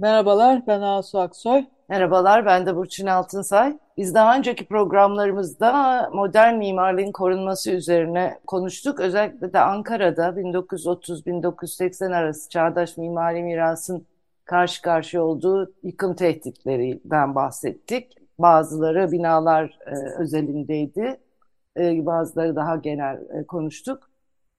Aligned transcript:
Merhabalar, 0.00 0.66
ben 0.66 0.80
Asu 0.80 1.18
Aksoy. 1.18 1.64
Merhabalar, 1.88 2.46
ben 2.46 2.66
de 2.66 2.76
Burçin 2.76 3.06
Altınsay. 3.06 3.78
Biz 3.96 4.14
daha 4.14 4.36
önceki 4.36 4.66
programlarımızda 4.66 6.10
modern 6.14 6.54
mimarlığın 6.54 7.12
korunması 7.12 7.70
üzerine 7.70 8.38
konuştuk. 8.46 9.00
Özellikle 9.00 9.52
de 9.52 9.60
Ankara'da 9.60 10.28
1930-1980 10.28 12.14
arası 12.14 12.48
çağdaş 12.48 12.96
mimari 12.96 13.42
mirasın 13.42 14.06
karşı 14.44 14.82
karşıya 14.82 15.24
olduğu 15.24 15.72
yıkım 15.82 16.14
tehditlerinden 16.14 17.34
bahsettik. 17.34 18.12
Bazıları 18.38 19.12
binalar 19.12 19.78
e, 19.86 20.20
özelindeydi, 20.22 21.20
e, 21.76 22.06
bazıları 22.06 22.56
daha 22.56 22.76
genel 22.76 23.16
e, 23.16 23.46
konuştuk. 23.46 24.10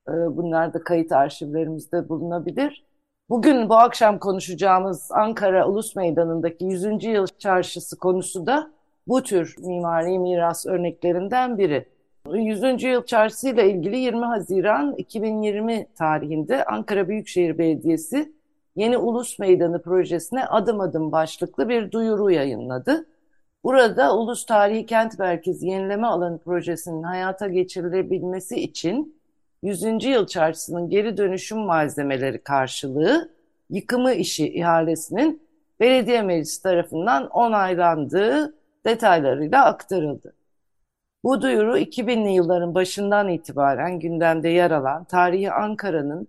E, 0.08 0.11
bunlar 0.11 0.73
da 0.73 0.83
kayıt 0.83 1.11
arşivlerimizde 1.11 2.09
bulunabilir. 2.09 2.91
Bugün 3.30 3.70
bu 3.70 3.75
akşam 3.75 4.20
konuşacağımız 4.20 5.11
Ankara 5.11 5.67
Ulus 5.67 5.95
Meydanı'ndaki 5.95 6.66
100. 6.66 7.03
yıl 7.03 7.27
çarşısı 7.39 7.97
konusu 7.97 8.45
da 8.45 8.71
bu 9.07 9.23
tür 9.23 9.55
mimari 9.59 10.20
miras 10.20 10.66
örneklerinden 10.66 11.57
biri. 11.57 11.85
100. 12.34 12.84
yıl 12.84 13.03
çarşısı 13.03 13.49
ile 13.49 13.72
ilgili 13.72 13.97
20 13.97 14.25
Haziran 14.25 14.95
2020 14.97 15.88
tarihinde 15.97 16.66
Ankara 16.66 17.08
Büyükşehir 17.08 17.58
Belediyesi 17.58 18.33
Yeni 18.75 18.97
Ulus 18.97 19.39
Meydanı 19.39 19.81
projesine 19.81 20.45
adım 20.45 20.80
adım 20.80 21.11
başlıklı 21.11 21.69
bir 21.69 21.92
duyuru 21.92 22.31
yayınladı. 22.31 23.05
Burada 23.64 24.17
Ulus 24.17 24.45
Tarihi 24.45 24.86
Kent 24.86 25.19
Merkezi 25.19 25.67
Yenileme 25.67 26.08
Alanı 26.08 26.38
projesinin 26.39 27.03
hayata 27.03 27.47
geçirilebilmesi 27.47 28.55
için 28.55 29.20
100. 29.64 30.06
yıl 30.06 30.28
çarşısının 30.28 30.90
geri 30.90 31.17
dönüşüm 31.17 31.58
malzemeleri 31.58 32.44
karşılığı 32.44 33.30
yıkımı 33.70 34.14
işi 34.14 34.54
ihalesinin 34.54 35.42
belediye 35.80 36.22
meclisi 36.22 36.64
tarafından 36.64 37.28
onaylandığı 37.28 38.56
detaylarıyla 38.86 39.66
aktarıldı. 39.66 40.34
Bu 41.23 41.42
duyuru 41.42 41.78
2000'li 41.78 42.32
yılların 42.32 42.76
başından 42.76 43.30
itibaren 43.30 44.00
gündemde 44.00 44.50
yer 44.50 44.72
alan 44.72 45.04
tarihi 45.04 45.52
Ankara'nın 45.52 46.28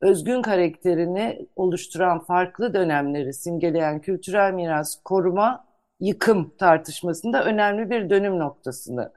özgün 0.00 0.42
karakterini 0.42 1.46
oluşturan 1.56 2.18
farklı 2.18 2.74
dönemleri 2.74 3.32
simgeleyen 3.32 4.00
kültürel 4.00 4.52
miras 4.52 5.02
koruma 5.04 5.64
yıkım 6.00 6.52
tartışmasında 6.58 7.44
önemli 7.44 7.90
bir 7.90 8.10
dönüm 8.10 8.38
noktasını 8.38 9.12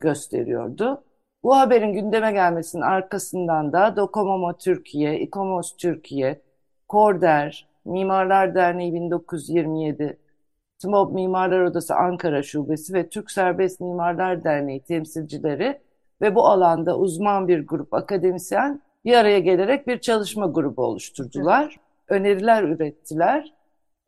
gösteriyordu. 0.00 1.04
Bu 1.42 1.56
haberin 1.56 1.92
gündeme 1.92 2.32
gelmesinin 2.32 2.82
arkasından 2.82 3.72
da 3.72 3.96
Dokomomo 3.96 4.58
Türkiye, 4.58 5.20
İkomos 5.20 5.76
Türkiye, 5.76 6.42
Korder, 6.88 7.68
Mimarlar 7.84 8.54
Derneği 8.54 8.94
1927, 8.94 10.18
TMOB 10.78 11.14
Mimarlar 11.14 11.60
Odası 11.60 11.94
Ankara 11.94 12.42
Şubesi 12.42 12.94
ve 12.94 13.08
Türk 13.08 13.30
Serbest 13.30 13.80
Mimarlar 13.80 14.44
Derneği 14.44 14.80
temsilcileri 14.80 15.80
ve 16.20 16.34
bu 16.34 16.46
alanda 16.46 16.98
uzman 16.98 17.48
bir 17.48 17.66
grup 17.66 17.94
akademisyen 17.94 18.82
bir 19.04 19.14
araya 19.14 19.38
gelerek 19.38 19.86
bir 19.86 19.98
çalışma 19.98 20.46
grubu 20.46 20.82
oluşturdular. 20.82 21.76
Öneriler 22.08 22.62
ürettiler. 22.62 23.54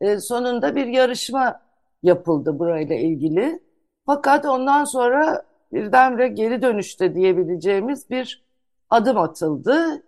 E, 0.01 0.19
sonunda 0.19 0.77
bir 0.77 0.87
yarışma 0.87 1.61
yapıldı 2.03 2.59
burayla 2.59 2.97
ilgili. 2.97 3.61
Fakat 4.07 4.47
ondan 4.47 4.85
sonra 4.85 5.43
birdenbire 5.73 6.29
geri 6.29 6.63
dönüşte 6.63 7.15
diyebileceğimiz 7.15 8.11
bir 8.11 8.45
adım 8.91 9.19
atıldı. 9.19 10.03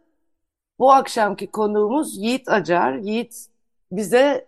Bu 0.79 0.93
akşamki 0.93 1.47
konuğumuz 1.47 2.19
Yiğit 2.19 2.49
Acar. 2.49 2.95
Yiğit 2.95 3.47
bize 3.93 4.47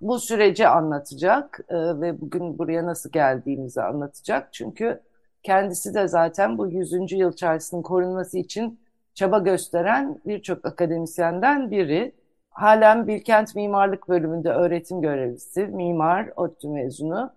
bu 0.00 0.18
süreci 0.18 0.68
anlatacak 0.68 1.60
e, 1.68 1.76
ve 1.76 2.20
bugün 2.20 2.58
buraya 2.58 2.86
nasıl 2.86 3.10
geldiğimizi 3.10 3.82
anlatacak. 3.82 4.52
Çünkü 4.52 5.00
kendisi 5.42 5.94
de 5.94 6.08
zaten 6.08 6.58
bu 6.58 6.68
100. 6.68 7.12
yıl 7.12 7.32
çarşısının 7.32 7.82
korunması 7.82 8.38
için 8.38 8.80
çaba 9.14 9.38
gösteren 9.38 10.20
birçok 10.26 10.66
akademisyenden 10.66 11.70
biri. 11.70 12.12
Halen 12.50 13.06
Bilkent 13.06 13.54
Mimarlık 13.54 14.08
Bölümünde 14.08 14.50
öğretim 14.50 15.00
görevlisi, 15.00 15.66
mimar, 15.66 16.30
ODTÜ 16.36 16.68
mezunu 16.68 17.32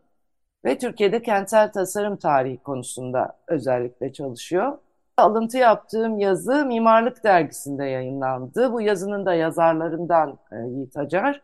ve 0.66 0.78
Türkiye'de 0.78 1.22
kentsel 1.22 1.72
tasarım 1.72 2.18
tarihi 2.18 2.58
konusunda 2.58 3.40
özellikle 3.48 4.14
çalışıyor. 4.14 4.78
Alıntı 5.18 5.58
yaptığım 5.58 6.20
yazı 6.20 6.66
Mimarlık 6.66 7.24
Dergisi'nde 7.24 7.86
yayınlandı. 7.86 8.74
Bu 8.74 8.82
yazının 8.82 9.26
da 9.26 9.34
yazarlarından 9.34 10.40
e, 10.52 10.56
Yiğit 10.56 10.98
Acar 10.98 11.42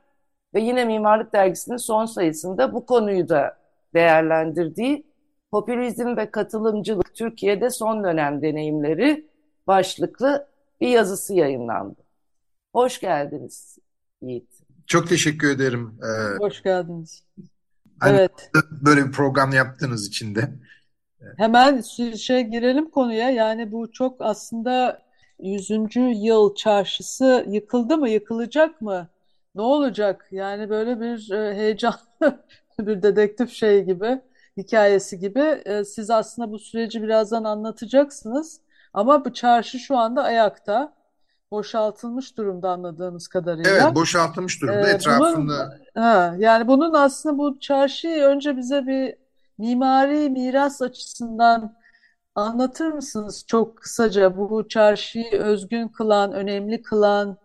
ve 0.53 0.61
yine 0.61 0.85
Mimarlık 0.85 1.33
Dergisi'nin 1.33 1.77
son 1.77 2.05
sayısında 2.05 2.73
bu 2.73 2.85
konuyu 2.85 3.29
da 3.29 3.57
değerlendirdiği 3.93 5.05
Popülizm 5.51 6.17
ve 6.17 6.31
Katılımcılık 6.31 7.15
Türkiye'de 7.15 7.69
Son 7.69 8.03
Dönem 8.03 8.41
Deneyimleri 8.41 9.27
başlıklı 9.67 10.47
bir 10.81 10.87
yazısı 10.87 11.33
yayınlandı. 11.33 11.99
Hoş 12.73 12.99
geldiniz 12.99 13.77
Yiğit. 14.21 14.49
Çok 14.87 15.09
teşekkür 15.09 15.49
ederim. 15.55 15.99
Ee, 16.03 16.37
Hoş 16.37 16.63
geldiniz. 16.63 17.23
Hani 17.99 18.17
evet. 18.17 18.51
Böyle 18.71 19.07
bir 19.07 19.11
program 19.11 19.51
yaptığınız 19.51 20.07
için 20.07 20.35
de. 20.35 20.53
Hemen 21.37 21.81
şey 22.17 22.41
girelim 22.43 22.89
konuya. 22.89 23.29
Yani 23.29 23.71
bu 23.71 23.91
çok 23.91 24.21
aslında 24.21 25.01
100. 25.39 25.69
yıl 25.95 26.55
çarşısı 26.55 27.45
yıkıldı 27.49 27.97
mı, 27.97 28.09
yıkılacak 28.09 28.81
mı? 28.81 29.07
Ne 29.55 29.61
olacak? 29.61 30.27
Yani 30.31 30.69
böyle 30.69 31.01
bir 31.01 31.31
e, 31.31 31.55
heyecanlı 31.55 31.97
bir 32.79 33.01
dedektif 33.03 33.49
şey 33.49 33.83
gibi, 33.83 34.21
hikayesi 34.57 35.19
gibi. 35.19 35.61
E, 35.65 35.83
siz 35.85 36.09
aslında 36.09 36.51
bu 36.51 36.59
süreci 36.59 37.03
birazdan 37.03 37.43
anlatacaksınız. 37.43 38.61
Ama 38.93 39.25
bu 39.25 39.33
çarşı 39.33 39.79
şu 39.79 39.97
anda 39.97 40.23
ayakta 40.23 40.93
boşaltılmış 41.53 42.37
durumda 42.37 42.69
anladığımız 42.69 43.27
kadarıyla. 43.27 43.71
Evet, 43.71 43.95
boşaltılmış 43.95 44.61
durumda 44.61 44.89
ee, 44.89 44.93
etrafında. 44.93 45.79
Bunun, 45.95 46.03
ha, 46.03 46.35
yani 46.37 46.67
bunun 46.67 46.93
aslında 46.93 47.37
bu 47.37 47.59
çarşıyı 47.59 48.23
önce 48.23 48.57
bize 48.57 48.87
bir 48.87 49.15
mimari 49.57 50.29
miras 50.29 50.81
açısından 50.81 51.75
anlatır 52.35 52.87
mısınız 52.87 53.43
çok 53.47 53.77
kısaca 53.77 54.37
bu 54.37 54.67
çarşıyı 54.67 55.31
özgün 55.31 55.87
kılan, 55.87 56.31
önemli 56.31 56.81
kılan 56.81 57.37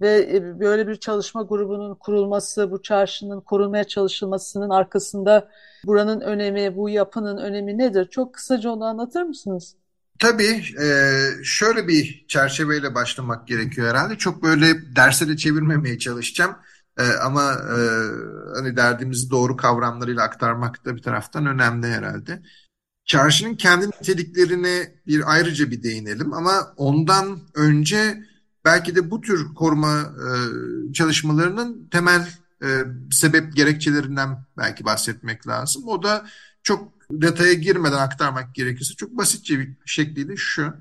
ve 0.00 0.28
e, 0.32 0.60
böyle 0.60 0.88
bir 0.88 0.96
çalışma 0.96 1.42
grubunun 1.42 1.94
kurulması, 1.94 2.70
bu 2.70 2.82
çarşının 2.82 3.40
korunmaya 3.40 3.84
çalışılmasının 3.84 4.70
arkasında 4.70 5.48
buranın 5.84 6.20
önemi, 6.20 6.76
bu 6.76 6.88
yapının 6.88 7.36
önemi 7.36 7.78
nedir? 7.78 8.08
Çok 8.10 8.34
kısaca 8.34 8.70
onu 8.70 8.84
anlatır 8.84 9.22
mısınız? 9.22 9.76
Tabii 10.18 10.64
e, 10.82 11.20
şöyle 11.44 11.88
bir 11.88 12.24
çerçeveyle 12.28 12.94
başlamak 12.94 13.48
gerekiyor 13.48 13.88
herhalde. 13.88 14.18
Çok 14.18 14.42
böyle 14.42 14.96
derse 14.96 15.28
de 15.28 15.36
çevirmemeye 15.36 15.98
çalışacağım. 15.98 16.56
E, 16.98 17.12
ama 17.12 17.52
e, 17.52 17.78
hani 18.56 18.76
derdimizi 18.76 19.30
doğru 19.30 19.56
kavramlarıyla 19.56 20.22
aktarmak 20.22 20.84
da 20.84 20.96
bir 20.96 21.02
taraftan 21.02 21.46
önemli 21.46 21.86
herhalde. 21.86 22.42
Çarşının 23.04 23.54
kendi 23.54 23.86
niteliklerine 23.86 24.94
bir 25.06 25.32
ayrıca 25.32 25.70
bir 25.70 25.82
değinelim 25.82 26.32
ama 26.32 26.74
ondan 26.76 27.40
önce 27.54 28.24
belki 28.64 28.96
de 28.96 29.10
bu 29.10 29.20
tür 29.20 29.54
koruma 29.54 30.00
e, 30.00 30.32
çalışmalarının 30.92 31.88
temel 31.90 32.28
e, 32.62 32.84
sebep 33.12 33.56
gerekçelerinden 33.56 34.44
belki 34.56 34.84
bahsetmek 34.84 35.48
lazım. 35.48 35.88
O 35.88 36.02
da 36.02 36.26
çok 36.62 36.97
detaya 37.12 37.52
girmeden 37.54 37.98
aktarmak 37.98 38.54
gerekirse 38.54 38.94
çok 38.94 39.16
basitçe 39.16 39.58
bir 39.58 39.76
şekliyle 39.86 40.36
şu. 40.36 40.74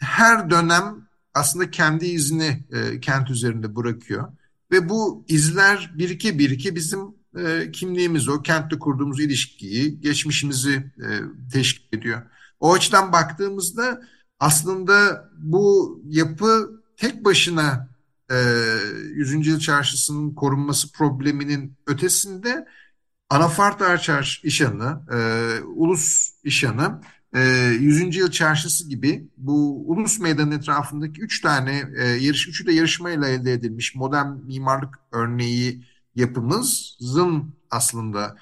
Her 0.00 0.50
dönem 0.50 1.08
aslında 1.34 1.70
kendi 1.70 2.06
izini 2.06 2.64
e, 2.72 3.00
kent 3.00 3.30
üzerinde 3.30 3.76
bırakıyor. 3.76 4.32
Ve 4.70 4.88
bu 4.88 5.24
izler 5.28 5.92
birike 5.94 6.38
birike 6.38 6.74
bizim 6.74 7.00
e, 7.38 7.70
kimliğimizi, 7.72 8.30
o 8.30 8.42
kentle 8.42 8.78
kurduğumuz 8.78 9.20
ilişkiyi, 9.20 10.00
geçmişimizi 10.00 10.74
e, 10.74 11.08
teşkil 11.52 11.98
ediyor. 11.98 12.22
O 12.60 12.72
açıdan 12.72 13.12
baktığımızda 13.12 14.02
aslında 14.40 15.28
bu 15.38 16.00
yapı 16.04 16.82
tek 16.96 17.24
başına 17.24 17.88
e, 18.30 18.36
100. 19.14 19.46
yıl 19.46 19.58
çarşısının 19.58 20.34
korunması 20.34 20.92
probleminin 20.92 21.76
ötesinde 21.86 22.66
Anafart 23.34 23.82
Arçar 23.82 24.40
işanı, 24.44 25.00
e, 25.12 25.18
Ulus 25.62 26.30
işanı 26.44 27.00
100. 27.34 28.16
Yıl 28.16 28.30
Çarşısı 28.30 28.88
gibi 28.88 29.28
bu 29.36 29.84
Ulus 29.90 30.20
Meydanı 30.20 30.54
etrafındaki 30.54 31.20
üç 31.20 31.40
tane 31.40 31.84
yarış, 32.20 32.48
üçü 32.48 32.66
de 32.66 32.72
yarışmayla 32.72 33.28
elde 33.28 33.52
edilmiş 33.52 33.94
modern 33.94 34.26
mimarlık 34.26 34.98
örneği 35.12 35.84
yapımızın 36.14 37.54
aslında 37.70 38.36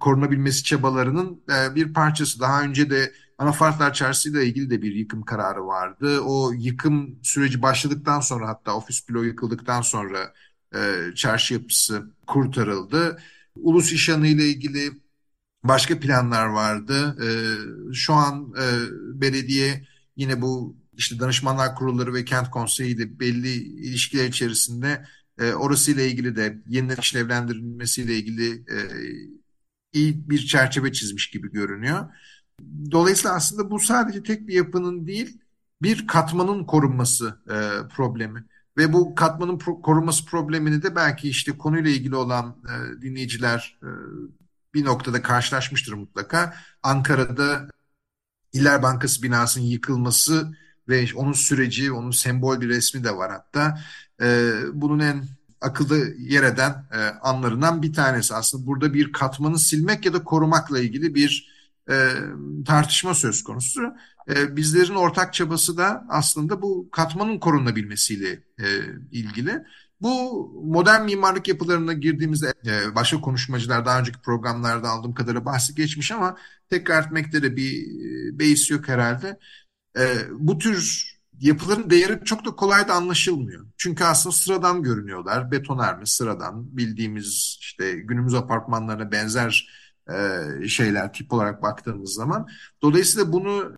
korunabilmesi 0.00 0.64
çabalarının 0.64 1.42
bir 1.74 1.92
parçası. 1.92 2.40
Daha 2.40 2.62
önce 2.62 2.90
de 2.90 3.12
Anafartlar 3.38 3.92
Çarşısı 3.92 4.30
ile 4.30 4.46
ilgili 4.46 4.70
de 4.70 4.82
bir 4.82 4.94
yıkım 4.94 5.22
kararı 5.22 5.66
vardı. 5.66 6.20
O 6.20 6.52
yıkım 6.52 7.18
süreci 7.22 7.62
başladıktan 7.62 8.20
sonra 8.20 8.48
hatta 8.48 8.74
ofis 8.74 9.08
bloğu 9.08 9.24
yıkıldıktan 9.24 9.80
sonra 9.80 10.32
çarşı 11.14 11.54
yapısı 11.54 12.10
kurtarıldı. 12.26 13.18
Ulus 13.56 13.92
İşanı 13.92 14.26
ile 14.26 14.48
ilgili 14.48 14.92
başka 15.64 16.00
planlar 16.00 16.46
vardı. 16.46 17.16
E, 17.22 17.28
şu 17.94 18.14
an 18.14 18.54
e, 18.58 18.64
belediye 19.20 19.86
yine 20.16 20.42
bu 20.42 20.76
işte 20.96 21.20
danışmanlar 21.20 21.74
kurulları 21.74 22.14
ve 22.14 22.24
kent 22.24 22.50
konseyi 22.50 22.96
ile 22.96 23.20
belli 23.20 23.52
ilişkiler 23.88 24.28
içerisinde 24.28 25.06
e, 25.38 25.52
orasıyla 25.52 26.02
ilgili 26.02 26.36
de 26.36 26.62
yeniden 26.66 26.96
işlevlendirilmesiyle 26.96 28.14
ilgili 28.16 28.52
e, 28.52 28.78
iyi 29.92 30.30
bir 30.30 30.38
çerçeve 30.46 30.92
çizmiş 30.92 31.30
gibi 31.30 31.52
görünüyor. 31.52 32.08
Dolayısıyla 32.90 33.36
aslında 33.36 33.70
bu 33.70 33.78
sadece 33.78 34.22
tek 34.22 34.48
bir 34.48 34.54
yapının 34.54 35.06
değil, 35.06 35.38
bir 35.82 36.06
katmanın 36.06 36.64
korunması 36.64 37.40
e, 37.50 37.88
problemi. 37.88 38.44
Ve 38.76 38.92
bu 38.92 39.14
katmanın 39.14 39.58
pro 39.58 39.82
korunması 39.82 40.24
problemini 40.24 40.82
de 40.82 40.96
belki 40.96 41.28
işte 41.28 41.58
konuyla 41.58 41.90
ilgili 41.90 42.16
olan 42.16 42.56
e, 42.64 43.02
dinleyiciler 43.02 43.78
e, 43.82 43.88
bir 44.74 44.84
noktada 44.84 45.22
karşılaşmıştır 45.22 45.92
mutlaka. 45.92 46.54
Ankara'da 46.82 47.68
İller 48.52 48.82
Bankası 48.82 49.22
binasının 49.22 49.64
yıkılması 49.64 50.56
ve 50.88 51.06
onun 51.14 51.32
süreci, 51.32 51.92
onun 51.92 52.10
sembol 52.10 52.60
bir 52.60 52.68
resmi 52.68 53.04
de 53.04 53.16
var 53.16 53.32
hatta. 53.32 53.78
E, 54.22 54.52
bunun 54.72 54.98
en 54.98 55.24
akılda 55.60 55.96
yer 56.18 56.42
eden 56.42 56.86
e, 56.92 56.98
anlarından 57.22 57.82
bir 57.82 57.92
tanesi. 57.92 58.34
Aslında 58.34 58.66
burada 58.66 58.94
bir 58.94 59.12
katmanı 59.12 59.58
silmek 59.58 60.06
ya 60.06 60.12
da 60.12 60.24
korumakla 60.24 60.80
ilgili 60.80 61.14
bir 61.14 61.51
e, 61.90 62.08
tartışma 62.66 63.14
söz 63.14 63.44
konusu. 63.44 63.82
E, 64.28 64.56
bizlerin 64.56 64.94
ortak 64.94 65.34
çabası 65.34 65.76
da 65.76 66.06
aslında 66.08 66.62
bu 66.62 66.88
katmanın 66.92 67.38
korunabilmesiyle 67.38 68.30
e, 68.58 68.66
ilgili. 69.12 69.62
Bu 70.00 70.46
modern 70.64 71.04
mimarlık 71.04 71.48
yapılarına 71.48 71.92
girdiğimizde 71.92 72.54
e, 72.66 72.94
başka 72.94 73.20
konuşmacılar 73.20 73.86
daha 73.86 74.00
önceki 74.00 74.20
programlarda 74.20 74.88
aldığım 74.88 75.14
kadarıyla 75.14 75.44
bahsi 75.44 75.74
geçmiş 75.74 76.12
ama 76.12 76.36
tekrar 76.70 77.04
etmekte 77.06 77.42
de 77.42 77.56
bir 77.56 77.72
e, 77.72 78.38
beis 78.38 78.70
yok 78.70 78.88
herhalde. 78.88 79.38
E, 79.98 80.16
bu 80.30 80.58
tür 80.58 81.12
yapıların 81.40 81.90
değeri 81.90 82.24
çok 82.24 82.44
da 82.44 82.50
kolay 82.50 82.88
da 82.88 82.94
anlaşılmıyor. 82.94 83.66
Çünkü 83.76 84.04
aslında 84.04 84.36
sıradan 84.36 84.82
görünüyorlar. 84.82 85.50
Betonarme, 85.50 86.06
sıradan 86.06 86.76
bildiğimiz 86.76 87.58
işte 87.60 87.92
günümüz 87.92 88.34
apartmanlarına 88.34 89.12
benzer 89.12 89.68
şeyler 90.68 91.12
tip 91.12 91.32
olarak 91.32 91.62
baktığımız 91.62 92.14
zaman. 92.14 92.48
Dolayısıyla 92.82 93.32
bunu 93.32 93.76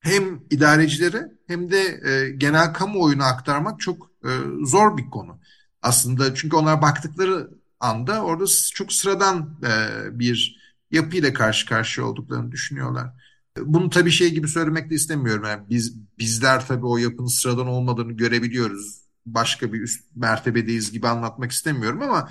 hem 0.00 0.40
idarecilere 0.50 1.32
hem 1.46 1.70
de 1.70 2.00
e, 2.10 2.30
genel 2.30 2.72
kamuoyuna 2.74 3.26
aktarmak 3.26 3.80
çok 3.80 4.10
e, 4.24 4.30
zor 4.64 4.96
bir 4.96 5.10
konu. 5.10 5.40
Aslında 5.82 6.34
çünkü 6.34 6.56
onlar 6.56 6.82
baktıkları 6.82 7.50
anda 7.80 8.24
orada 8.24 8.44
çok 8.74 8.92
sıradan 8.92 9.58
e, 9.62 10.18
bir 10.18 10.58
yapıyla 10.90 11.32
karşı 11.32 11.66
karşıya 11.66 12.06
olduklarını 12.06 12.52
düşünüyorlar. 12.52 13.12
Bunu 13.58 13.90
tabii 13.90 14.10
şey 14.10 14.30
gibi 14.34 14.48
söylemek 14.48 14.90
de 14.90 14.94
istemiyorum. 14.94 15.44
Yani 15.44 15.62
biz 15.70 15.96
bizler 16.18 16.66
tabii 16.66 16.86
o 16.86 16.96
yapının 16.96 17.26
sıradan 17.26 17.66
olmadığını 17.66 18.12
görebiliyoruz. 18.12 19.00
Başka 19.26 19.72
bir 19.72 19.80
üst 19.80 20.04
mertebedeyiz 20.16 20.92
gibi 20.92 21.08
anlatmak 21.08 21.52
istemiyorum 21.52 22.02
ama 22.02 22.30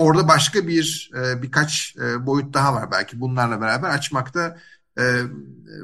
orada 0.00 0.28
başka 0.28 0.66
bir 0.68 1.10
e, 1.16 1.42
birkaç 1.42 1.96
e, 1.96 2.26
boyut 2.26 2.54
daha 2.54 2.74
var 2.74 2.90
belki 2.92 3.20
bunlarla 3.20 3.60
beraber 3.60 3.90
açmakta 3.90 4.58
e, 4.98 5.02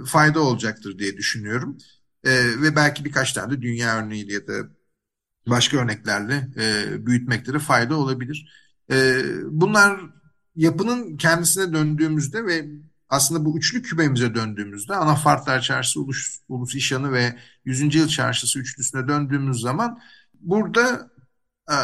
fayda 0.06 0.40
olacaktır 0.40 0.98
diye 0.98 1.16
düşünüyorum. 1.16 1.78
E, 2.24 2.30
ve 2.62 2.76
belki 2.76 3.04
birkaç 3.04 3.32
tane 3.32 3.52
de 3.52 3.62
dünya 3.62 3.98
örneğiyle 3.98 4.32
ya 4.32 4.46
da 4.46 4.52
başka 5.48 5.76
örneklerle 5.78 6.48
e, 6.58 7.06
büyütmekte 7.06 7.54
de 7.54 7.58
fayda 7.58 7.96
olabilir. 7.96 8.52
E, 8.92 9.22
bunlar 9.44 10.00
yapının 10.56 11.16
kendisine 11.16 11.72
döndüğümüzde 11.72 12.46
ve 12.46 12.66
aslında 13.08 13.44
bu 13.44 13.58
üçlü 13.58 13.82
kümemize 13.82 14.34
döndüğümüzde 14.34 14.96
Anafartlar 14.96 15.60
Çarşısı, 15.60 16.00
Ulus, 16.00 16.40
Ulus 16.48 16.74
İşanı 16.74 17.12
ve 17.12 17.38
100. 17.64 17.94
Yıl 17.94 18.08
Çarşısı 18.08 18.58
üçlüsüne 18.58 19.08
döndüğümüz 19.08 19.60
zaman 19.60 20.00
burada 20.40 21.10
e, 21.70 21.76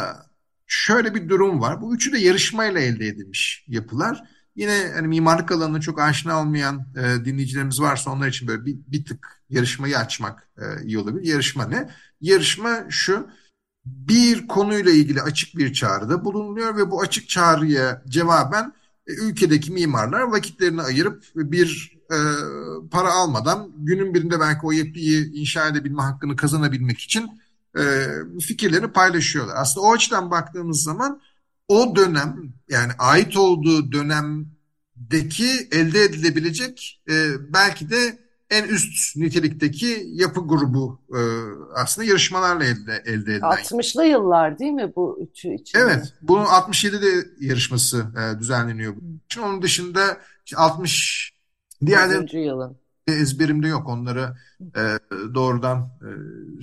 şöyle 0.67 1.15
bir 1.15 1.29
durum 1.29 1.61
var. 1.61 1.81
Bu 1.81 1.95
üçü 1.95 2.11
de 2.11 2.17
yarışmayla 2.17 2.81
elde 2.81 3.07
edilmiş 3.07 3.65
yapılar. 3.67 4.23
Yine 4.55 4.91
hani 4.93 5.07
mimarlık 5.07 5.51
alanına 5.51 5.81
çok 5.81 5.99
aşina 6.01 6.41
olmayan 6.41 6.87
e, 6.97 7.25
dinleyicilerimiz 7.25 7.81
varsa 7.81 8.11
onlar 8.11 8.27
için 8.27 8.47
böyle 8.47 8.65
bir, 8.65 8.77
bir 8.87 9.05
tık 9.05 9.41
yarışmayı 9.49 9.97
açmak 9.97 10.49
e, 10.57 10.85
iyi 10.85 10.99
olabilir. 10.99 11.27
Yarışma 11.27 11.65
ne? 11.65 11.89
Yarışma 12.21 12.85
şu 12.89 13.27
bir 13.85 14.47
konuyla 14.47 14.91
ilgili 14.91 15.21
açık 15.21 15.57
bir 15.57 15.73
çağrıda 15.73 16.25
bulunuyor 16.25 16.77
ve 16.77 16.91
bu 16.91 17.01
açık 17.01 17.29
çağrıya 17.29 18.03
cevaben 18.07 18.73
e, 19.07 19.13
ülkedeki 19.13 19.71
mimarlar 19.71 20.21
vakitlerini 20.21 20.81
ayırıp 20.81 21.23
bir 21.35 21.99
e, 22.11 22.17
para 22.91 23.13
almadan 23.13 23.71
günün 23.77 24.13
birinde 24.13 24.39
belki 24.39 24.59
o 24.63 24.71
yapıyı 24.71 25.25
inşa 25.33 25.67
edebilme 25.67 26.01
hakkını 26.01 26.35
kazanabilmek 26.35 26.99
için 26.99 27.42
e, 27.77 27.81
fikirlerini 28.41 28.87
paylaşıyorlar. 28.87 29.55
Aslında 29.57 29.87
o 29.87 29.93
açıdan 29.93 30.31
baktığımız 30.31 30.83
zaman 30.83 31.21
o 31.67 31.95
dönem 31.95 32.53
yani 32.69 32.91
ait 32.99 33.37
olduğu 33.37 33.91
dönemdeki 33.91 35.49
elde 35.71 36.01
edilebilecek 36.01 37.01
e, 37.09 37.13
belki 37.53 37.89
de 37.89 38.23
en 38.49 38.63
üst 38.63 39.15
nitelikteki 39.15 40.05
yapı 40.13 40.47
grubu 40.47 41.01
e, 41.09 41.19
aslında 41.75 42.07
yarışmalarla 42.07 42.63
elde, 42.63 43.03
elde 43.05 43.33
edilen. 43.33 43.39
60'lı 43.39 44.05
yıllar 44.05 44.59
değil 44.59 44.71
mi 44.71 44.93
bu 44.95 45.19
üçü 45.21 45.53
için? 45.53 45.79
Evet. 45.79 46.13
Bunun 46.21 46.45
67'de 46.45 47.27
yarışması 47.39 48.05
e, 48.17 48.39
düzenleniyor. 48.39 48.95
Şimdi 49.29 49.47
onun 49.47 49.61
dışında 49.61 50.17
işte 50.45 50.57
60 50.57 51.33
diğerleri 51.85 52.39
yılın. 52.39 52.82
Ezberimde 53.07 53.67
yok. 53.67 53.89
Onları 53.89 54.37
e, 54.61 54.99
doğrudan 55.33 55.79
e, 55.79 56.09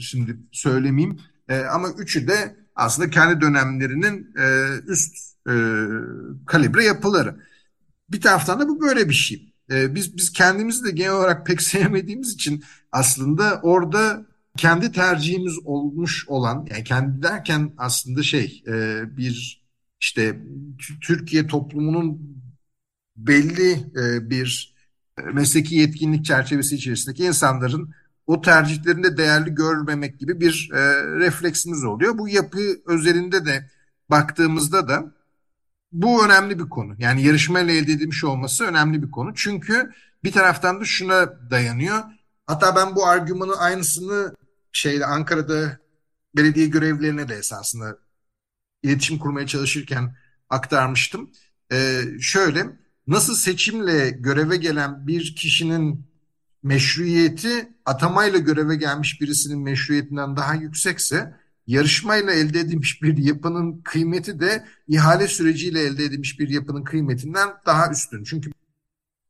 şimdi 0.00 0.37
söylemeyeyim. 0.52 1.20
E, 1.49 1.59
ama 1.59 1.88
üçü 1.99 2.28
de 2.28 2.56
aslında 2.75 3.11
kendi 3.11 3.40
dönemlerinin 3.40 4.35
e, 4.38 4.66
üst 4.87 5.16
e, 5.49 5.54
kalibre 6.47 6.85
yapıları. 6.85 7.40
Bir 8.11 8.20
taraftan 8.20 8.61
da 8.61 8.68
bu 8.68 8.80
böyle 8.80 9.09
bir 9.09 9.14
şey. 9.14 9.52
E, 9.70 9.94
biz 9.94 10.16
biz 10.16 10.32
kendimizi 10.32 10.85
de 10.85 10.90
genel 10.90 11.12
olarak 11.12 11.47
pek 11.47 11.62
sevmediğimiz 11.73 12.35
için 12.35 12.64
aslında 12.92 13.61
orada 13.62 14.26
kendi 14.56 14.92
tercihimiz 14.92 15.59
olmuş 15.64 16.28
olan 16.28 16.66
yani 16.70 16.85
kendi 16.85 17.23
derken 17.23 17.73
aslında 17.78 18.23
şey 18.23 18.62
e, 18.66 19.02
bir 19.16 19.64
işte 20.00 20.42
Türkiye 21.00 21.47
toplumunun 21.47 22.37
belli 23.16 23.73
e, 23.73 24.30
bir 24.30 24.70
mesleki 25.33 25.75
yetkinlik 25.75 26.25
çerçevesi 26.25 26.75
içerisindeki 26.75 27.25
insanların 27.25 27.95
o 28.27 28.41
tercihlerinde 28.41 29.17
değerli 29.17 29.55
görmemek 29.55 30.21
gibi 30.21 30.41
bir 30.41 30.71
e, 30.73 31.05
refleksimiz 31.05 31.85
oluyor. 31.85 32.19
Bu 32.19 32.29
yapı 32.29 32.59
özelinde 32.87 33.47
de 33.47 33.71
baktığımızda 34.11 34.89
da 34.89 35.12
bu 35.93 36.25
önemli 36.25 36.59
bir 36.59 36.69
konu. 36.69 36.95
Yani 36.99 37.23
yarışmayla 37.23 37.75
elde 37.75 37.93
edilmiş 37.93 38.25
olması 38.25 38.65
önemli 38.65 39.03
bir 39.03 39.11
konu. 39.11 39.33
Çünkü 39.35 39.91
bir 40.25 40.33
taraftan 40.33 40.81
da 40.81 40.85
şuna 40.85 41.50
dayanıyor. 41.50 42.03
Hatta 42.47 42.77
ben 42.77 42.97
bu 42.97 43.07
argümanı 43.07 43.57
aynısını 43.57 44.35
şeyde 44.73 45.07
Ankara'da 45.07 45.79
belediye 46.37 46.67
görevlilerine 46.67 47.29
de 47.29 47.35
esasında 47.35 47.99
iletişim 48.83 49.19
kurmaya 49.19 49.47
çalışırken 49.47 50.17
aktarmıştım. 50.50 51.31
Ee, 51.73 52.03
şöyle 52.21 52.67
nasıl 53.07 53.35
seçimle 53.35 54.11
göreve 54.11 54.57
gelen 54.57 55.07
bir 55.07 55.37
kişinin 55.37 56.04
meşruiyeti 56.62 57.73
atamayla 57.85 58.38
göreve 58.38 58.76
gelmiş 58.76 59.21
birisinin 59.21 59.59
meşruiyetinden 59.59 60.37
daha 60.37 60.54
yüksekse 60.54 61.35
yarışmayla 61.66 62.33
elde 62.33 62.61
edilmiş 62.61 63.02
bir 63.02 63.16
yapının 63.16 63.80
kıymeti 63.85 64.40
de 64.40 64.64
ihale 64.88 65.28
süreciyle 65.28 65.80
elde 65.80 66.04
edilmiş 66.04 66.38
bir 66.38 66.49
yapının 66.49 66.85
kıymetinden 66.85 67.49
daha 67.66 67.90
üstün. 67.90 68.25
Çünkü 68.25 68.50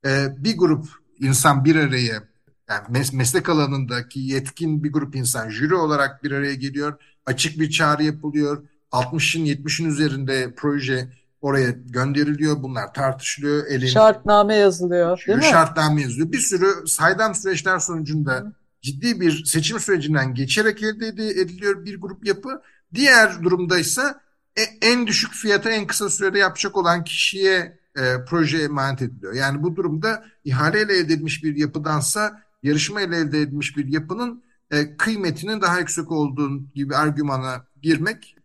e, 0.07 0.29
bir 0.39 0.57
grup 0.57 0.89
insan 1.19 1.65
bir 1.65 1.77
araya 1.77 2.23
yani 2.69 2.87
mes 2.89 3.13
meslek 3.13 3.49
alanındaki 3.49 4.21
yetkin 4.21 4.85
bir 4.85 4.93
grup 4.93 5.17
insan 5.17 5.51
jüri 5.51 5.75
olarak 5.75 6.25
bir 6.25 6.31
araya 6.33 6.55
geliyor. 6.55 7.01
Açık 7.27 7.61
bir 7.61 7.71
çağrı 7.71 8.03
yapılıyor. 8.05 8.65
60'ın 8.93 9.45
70'in 9.45 9.89
üzerinde 9.89 10.55
proje 10.57 11.13
oraya 11.41 11.71
gönderiliyor. 11.71 12.63
Bunlar 12.63 12.95
tartışılıyor. 12.95 13.67
Elin, 13.67 13.87
Şartname 13.87 14.55
yazılıyor, 14.55 15.25
değil 15.27 15.39
mi? 15.39 15.45
Şartname 15.45 16.03
yazılıyor. 16.03 16.33
Bir 16.33 16.39
sürü 16.39 16.87
saydam 16.87 17.35
süreçler 17.35 17.79
sonucunda 17.79 18.53
ciddi 18.83 19.21
bir 19.21 19.45
seçim 19.45 19.81
sürecinden 19.81 20.35
geçerek 20.35 20.83
elde 20.83 21.07
ediliyor 21.29 21.85
bir 21.85 22.01
grup 22.01 22.27
yapı. 22.27 22.63
Diğer 22.95 23.43
durumda 23.43 23.79
ise 23.79 24.15
e, 24.59 24.63
en 24.83 25.07
düşük 25.07 25.33
fiyata 25.33 25.71
en 25.71 25.87
kısa 25.87 26.11
sürede 26.11 26.39
yapacak 26.39 26.77
olan 26.77 27.05
kişiye 27.05 27.79
e, 27.97 28.25
proje 28.29 28.59
emanet 28.59 29.03
ediliyor. 29.03 29.35
Yani 29.35 29.63
bu 29.63 29.77
durumda 29.77 30.25
ihaleyle 30.45 30.93
elde 30.93 31.15
edilmiş 31.15 31.45
bir 31.45 31.57
yapıdansa 31.57 32.43
yarışma 32.63 33.01
ile 33.01 33.17
elde 33.17 33.41
edilmiş 33.41 33.77
bir 33.77 33.89
yapının 33.89 34.43
e, 34.71 34.97
kıymetinin 34.97 35.61
daha 35.61 35.79
yüksek 35.79 36.11
olduğu 36.11 36.73
gibi 36.75 36.97
argümana 36.97 37.67
girmek 37.83 38.37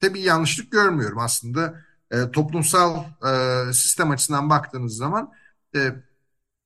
tabii 0.00 0.20
yanlışlık 0.20 0.72
görmüyorum 0.72 1.18
aslında. 1.18 1.80
E, 2.14 2.30
toplumsal 2.30 2.96
e, 2.98 3.72
sistem 3.72 4.10
açısından 4.10 4.50
baktığınız 4.50 4.96
zaman 4.96 5.32
e, 5.76 5.78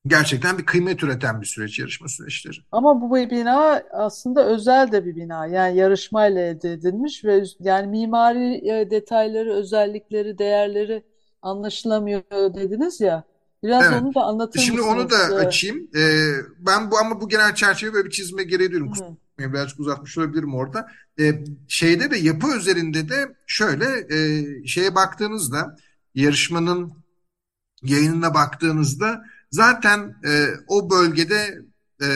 gerçekten 0.07 0.57
bir 0.57 0.65
kıymet 0.65 1.03
üreten 1.03 1.41
bir 1.41 1.45
süreç 1.45 1.79
yarışma 1.79 2.07
süreçleri. 2.07 2.57
Ama 2.71 3.01
bu 3.01 3.15
bina 3.15 3.83
aslında 3.91 4.45
özel 4.45 4.91
de 4.91 5.05
bir 5.05 5.15
bina. 5.15 5.45
Yani 5.45 5.77
yarışmayla 5.77 6.41
elde 6.41 6.71
edilmiş 6.71 7.25
ve 7.25 7.43
yani 7.59 7.87
mimari 7.87 8.69
e, 8.69 8.91
detayları, 8.91 9.53
özellikleri, 9.53 10.37
değerleri 10.37 11.03
anlaşılamıyor 11.41 12.23
dediniz 12.31 13.01
ya. 13.01 13.23
Biraz 13.63 13.83
Evet. 13.83 14.01
onu 14.01 14.15
da 14.15 14.21
anlatır 14.21 14.59
Şimdi 14.59 14.81
onu 14.81 15.09
da 15.09 15.17
mısınız? 15.17 15.45
açayım. 15.45 15.89
E, 15.95 16.01
ben 16.59 16.91
bu 16.91 16.97
ama 16.97 17.21
bu 17.21 17.29
genel 17.29 17.55
çerçeve 17.55 17.93
böyle 17.93 18.05
bir 18.05 18.11
çizme 18.11 18.43
gereği 18.43 18.71
duyuyorum. 18.71 19.17
Birazcık 19.39 19.79
uzatmış 19.79 20.17
olabilirim 20.17 20.55
orada. 20.55 20.87
E, 21.19 21.43
şeyde 21.67 22.11
de 22.11 22.17
yapı 22.17 22.57
üzerinde 22.57 23.09
de 23.09 23.35
şöyle 23.47 23.85
e, 23.85 24.45
şeye 24.67 24.95
baktığınızda 24.95 25.75
yarışmanın 26.15 26.93
yayınına 27.83 28.33
baktığınızda 28.33 29.25
zaten 29.51 30.15
e, 30.25 30.47
o 30.67 30.89
bölgede 30.89 31.61
e, 32.01 32.07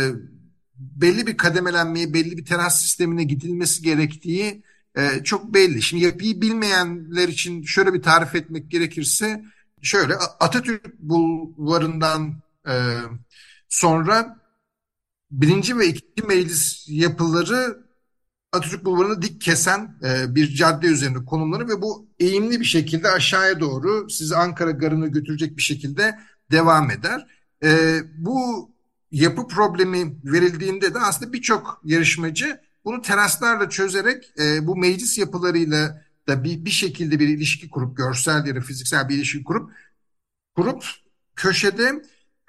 belli 0.75 1.27
bir 1.27 1.37
kademelenmeye, 1.37 2.13
belli 2.13 2.37
bir 2.37 2.45
teras 2.45 2.81
sistemine 2.81 3.23
gidilmesi 3.23 3.83
gerektiği 3.83 4.63
e, 4.97 5.23
çok 5.23 5.53
belli. 5.53 5.81
Şimdi 5.81 6.03
yapıyı 6.03 6.41
bilmeyenler 6.41 7.27
için 7.27 7.63
şöyle 7.63 7.93
bir 7.93 8.01
tarif 8.01 8.35
etmek 8.35 8.71
gerekirse 8.71 9.43
şöyle 9.81 10.15
Atatürk 10.15 10.99
Bulvarı'ndan 10.99 12.41
e, 12.67 12.73
sonra 13.69 14.42
birinci 15.33 15.77
ve 15.77 15.87
ikinci 15.87 16.27
meclis 16.27 16.85
yapıları 16.89 17.83
Atatürk 18.51 18.85
Bulvarı'nı 18.85 19.21
dik 19.21 19.41
kesen 19.41 19.97
e, 20.03 20.35
bir 20.35 20.47
cadde 20.55 20.87
üzerinde 20.87 21.25
konumları 21.25 21.67
ve 21.67 21.81
bu 21.81 22.07
eğimli 22.19 22.59
bir 22.59 22.65
şekilde 22.65 23.09
aşağıya 23.09 23.59
doğru 23.59 24.09
sizi 24.09 24.35
Ankara 24.35 24.71
Garı'na 24.71 25.07
götürecek 25.07 25.57
bir 25.57 25.61
şekilde 25.61 26.19
devam 26.51 26.91
eder. 26.91 27.27
E, 27.63 27.99
bu 28.17 28.69
yapı 29.11 29.47
problemi 29.47 30.15
verildiğinde 30.23 30.93
de 30.93 30.99
aslında 30.99 31.33
birçok 31.33 31.81
yarışmacı 31.83 32.61
bunu 32.85 33.01
teraslarla 33.01 33.69
çözerek 33.69 34.33
e, 34.39 34.67
bu 34.67 34.75
meclis 34.75 35.17
yapılarıyla 35.17 36.03
da 36.27 36.43
bir, 36.43 36.65
bir 36.65 36.69
şekilde 36.69 37.19
bir 37.19 37.27
ilişki 37.27 37.69
kurup 37.69 37.97
görsel 37.97 38.45
ya 38.45 38.55
da 38.55 38.61
fiziksel 38.61 39.09
bir 39.09 39.15
ilişki 39.15 39.43
kurup 39.43 39.71
kurup 40.55 40.85
köşede 41.35 42.03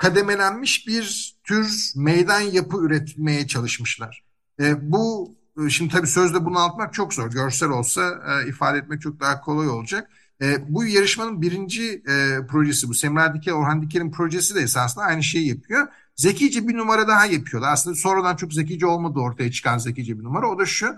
kademelenmiş 0.04 0.86
bir 0.86 1.36
tür 1.44 1.92
meydan 1.96 2.40
yapı 2.40 2.76
üretmeye 2.76 3.46
çalışmışlar. 3.46 4.24
E, 4.60 4.92
bu 4.92 5.34
e, 5.66 5.70
şimdi 5.70 5.92
tabii 5.92 6.06
sözle 6.06 6.44
bunu 6.44 6.58
anlatmak 6.58 6.94
çok 6.94 7.14
zor. 7.14 7.30
Görsel 7.30 7.68
olsa 7.68 8.22
e, 8.28 8.48
ifade 8.48 8.78
etmek 8.78 9.00
çok 9.00 9.20
daha 9.20 9.40
kolay 9.40 9.68
olacak. 9.68 10.10
E, 10.42 10.74
bu 10.74 10.84
yarışmanın 10.84 11.42
birinci 11.42 12.02
e, 12.08 12.46
projesi 12.46 12.88
bu. 12.88 12.94
Semra 12.94 13.34
Diker, 13.34 13.52
Orhan 13.52 13.82
Diker'in 13.82 14.10
projesi 14.10 14.54
de 14.54 14.60
esasında 14.60 15.04
aynı 15.04 15.22
şeyi 15.22 15.48
yapıyor. 15.48 15.88
Zekice 16.16 16.68
bir 16.68 16.76
numara 16.76 17.08
daha 17.08 17.26
yapıyorlar. 17.26 17.72
Aslında 17.72 17.96
sonradan 17.96 18.36
çok 18.36 18.52
zekice 18.52 18.86
olmadı 18.86 19.18
ortaya 19.18 19.50
çıkan 19.50 19.78
zekice 19.78 20.18
bir 20.18 20.24
numara. 20.24 20.50
O 20.50 20.58
da 20.58 20.66
şu. 20.66 20.96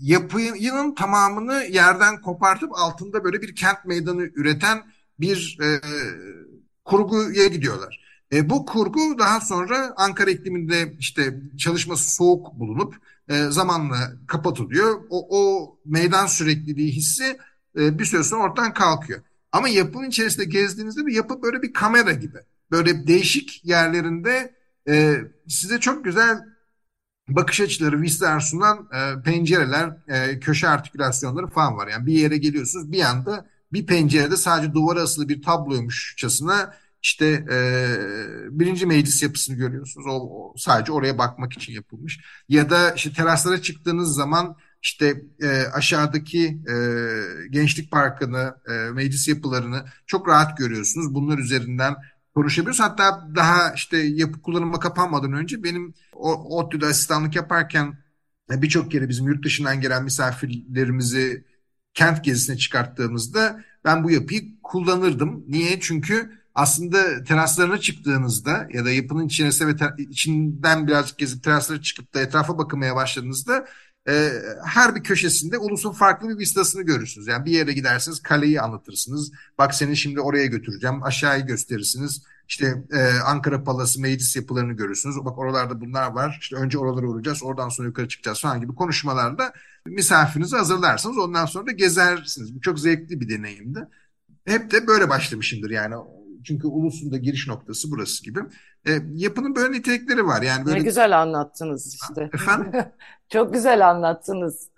Yapının 0.00 0.94
tamamını 0.94 1.64
yerden 1.70 2.20
kopartıp 2.20 2.70
altında 2.74 3.24
böyle 3.24 3.42
bir 3.42 3.54
kent 3.54 3.84
meydanı 3.84 4.22
üreten 4.22 4.82
bir 5.20 5.58
e, 5.62 5.80
kurguya 6.84 7.46
gidiyorlar. 7.46 8.03
E, 8.32 8.50
bu 8.50 8.66
kurgu 8.66 9.18
daha 9.18 9.40
sonra 9.40 9.94
Ankara 9.96 10.30
ikliminde 10.30 10.94
işte 10.98 11.40
çalışması 11.58 12.14
soğuk 12.14 12.54
bulunup 12.54 12.94
e, 13.28 13.42
zamanla 13.42 14.12
kapatılıyor. 14.26 15.00
O, 15.10 15.26
o 15.30 15.74
meydan 15.84 16.26
sürekliliği 16.26 16.92
hissi 16.92 17.38
e, 17.78 17.98
bir 17.98 18.04
süre 18.04 18.22
sonra 18.22 18.42
ortadan 18.42 18.74
kalkıyor. 18.74 19.20
Ama 19.52 19.68
yapının 19.68 20.08
içerisinde 20.08 20.44
gezdiğinizde 20.44 21.06
bir 21.06 21.14
yapı 21.14 21.42
böyle 21.42 21.62
bir 21.62 21.72
kamera 21.72 22.12
gibi. 22.12 22.38
Böyle 22.70 23.06
değişik 23.06 23.64
yerlerinde 23.64 24.54
e, 24.88 25.16
size 25.48 25.80
çok 25.80 26.04
güzel 26.04 26.38
bakış 27.28 27.60
açıları, 27.60 28.00
vistalar 28.00 28.40
sunan 28.40 28.88
e, 28.92 29.22
pencereler, 29.22 29.96
e, 30.08 30.40
köşe 30.40 30.68
artikülasyonları 30.68 31.46
falan 31.46 31.76
var. 31.76 31.88
Yani 31.88 32.06
bir 32.06 32.12
yere 32.12 32.38
geliyorsunuz 32.38 32.92
bir 32.92 33.00
anda 33.00 33.46
bir 33.72 33.86
pencerede 33.86 34.36
sadece 34.36 34.72
duvara 34.72 35.02
asılı 35.02 35.28
bir 35.28 35.42
tabloymuşçasına 35.42 36.74
işte 37.04 37.26
e, 37.50 37.58
birinci 38.50 38.86
meclis 38.86 39.22
yapısını 39.22 39.56
görüyorsunuz. 39.56 40.06
O, 40.06 40.10
o 40.10 40.54
sadece 40.56 40.92
oraya 40.92 41.18
bakmak 41.18 41.52
için 41.52 41.72
yapılmış. 41.72 42.20
Ya 42.48 42.70
da 42.70 42.90
işte 42.92 43.12
teraslara 43.12 43.62
çıktığınız 43.62 44.14
zaman 44.14 44.56
işte 44.82 45.22
e, 45.42 45.48
aşağıdaki 45.72 46.46
e, 46.46 46.76
Gençlik 47.50 47.90
Parkı'nı, 47.90 48.54
e, 48.68 48.72
meclis 48.72 49.28
yapılarını 49.28 49.84
çok 50.06 50.28
rahat 50.28 50.58
görüyorsunuz. 50.58 51.14
Bunlar 51.14 51.38
üzerinden 51.38 51.94
konuşabiliyoruz. 52.34 52.80
Hatta 52.80 53.28
daha 53.36 53.72
işte 53.72 53.98
yapı 53.98 54.42
kullanıma 54.42 54.78
kapanmadan 54.78 55.32
önce 55.32 55.62
benim 55.62 55.94
ODTÜ'de 56.12 56.86
asistanlık 56.86 57.36
yaparken 57.36 57.98
birçok 58.50 58.90
kere 58.90 59.08
bizim 59.08 59.26
yurt 59.26 59.44
dışından 59.44 59.80
gelen 59.80 60.04
misafirlerimizi 60.04 61.44
kent 61.94 62.24
gezisine 62.24 62.56
çıkarttığımızda 62.56 63.64
ben 63.84 64.04
bu 64.04 64.10
yapıyı 64.10 64.42
kullanırdım. 64.62 65.44
Niye? 65.48 65.80
Çünkü 65.80 66.43
aslında 66.54 67.24
teraslarına 67.24 67.78
çıktığınızda 67.78 68.68
ya 68.72 68.84
da 68.84 68.90
yapının 68.90 69.26
içerisinde 69.26 69.68
ve 69.68 70.02
içinden 70.02 70.86
birazcık 70.86 71.18
gezip 71.18 71.44
teraslara 71.44 71.82
çıkıp 71.82 72.14
da 72.14 72.20
etrafa 72.20 72.58
bakmaya 72.58 72.96
başladığınızda 72.96 73.66
e, 74.08 74.32
her 74.64 74.94
bir 74.94 75.02
köşesinde 75.02 75.58
ulusun 75.58 75.92
farklı 75.92 76.28
bir 76.28 76.38
vistasını 76.38 76.82
görürsünüz. 76.82 77.26
Yani 77.26 77.44
bir 77.44 77.50
yere 77.50 77.72
gidersiniz 77.72 78.22
kaleyi 78.22 78.60
anlatırsınız. 78.60 79.32
Bak 79.58 79.74
seni 79.74 79.96
şimdi 79.96 80.20
oraya 80.20 80.46
götüreceğim. 80.46 81.02
Aşağıyı 81.02 81.46
gösterirsiniz. 81.46 82.22
İşte 82.48 82.84
e, 82.92 83.02
Ankara 83.18 83.64
Palası 83.64 84.00
meclis 84.00 84.36
yapılarını 84.36 84.72
görürsünüz. 84.72 85.16
Bak 85.24 85.38
oralarda 85.38 85.80
bunlar 85.80 86.12
var. 86.12 86.38
İşte 86.40 86.56
önce 86.56 86.78
oralara 86.78 87.06
uğrayacağız. 87.06 87.42
Oradan 87.42 87.68
sonra 87.68 87.88
yukarı 87.88 88.08
çıkacağız 88.08 88.40
falan 88.40 88.60
gibi 88.60 88.74
konuşmalarda 88.74 89.52
misafirinizi 89.86 90.56
hazırlarsınız. 90.56 91.18
Ondan 91.18 91.46
sonra 91.46 91.66
da 91.66 91.72
gezersiniz. 91.72 92.54
Bu 92.54 92.60
çok 92.60 92.80
zevkli 92.80 93.20
bir 93.20 93.28
deneyimdi. 93.28 93.88
Hep 94.46 94.70
de 94.70 94.86
böyle 94.86 95.08
başlamışımdır 95.08 95.70
yani. 95.70 95.94
Çünkü 96.44 96.66
ulusun 96.66 97.12
da 97.12 97.16
giriş 97.16 97.48
noktası 97.48 97.90
burası 97.90 98.24
gibi. 98.24 98.40
E, 98.88 98.98
yapının 99.14 99.56
böyle 99.56 99.72
nitelikleri 99.72 100.26
var. 100.26 100.42
Yani 100.42 100.66
böyle... 100.66 100.78
Ne 100.78 100.82
güzel 100.82 101.22
anlattınız 101.22 101.94
işte. 101.94 102.30
Efendim? 102.34 102.72
Çok 103.28 103.54
güzel 103.54 103.90
anlattınız. 103.90 104.68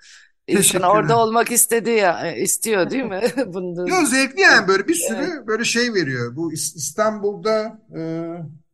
İnsan 0.48 0.82
orada 0.82 1.18
olmak 1.18 1.50
istedi 1.50 1.90
ya, 1.90 2.32
istiyor 2.34 2.90
değil 2.90 3.04
mi? 3.04 3.20
Bunu 3.46 3.90
Yo 3.90 4.04
zevkli 4.06 4.40
yani 4.40 4.68
böyle 4.68 4.88
bir 4.88 4.94
sürü 4.94 5.16
Evet. 5.18 5.46
böyle 5.46 5.64
şey 5.64 5.94
veriyor. 5.94 6.36
Bu 6.36 6.52
İs- 6.52 6.76
İstanbul'da 6.76 7.82
e, 7.98 8.00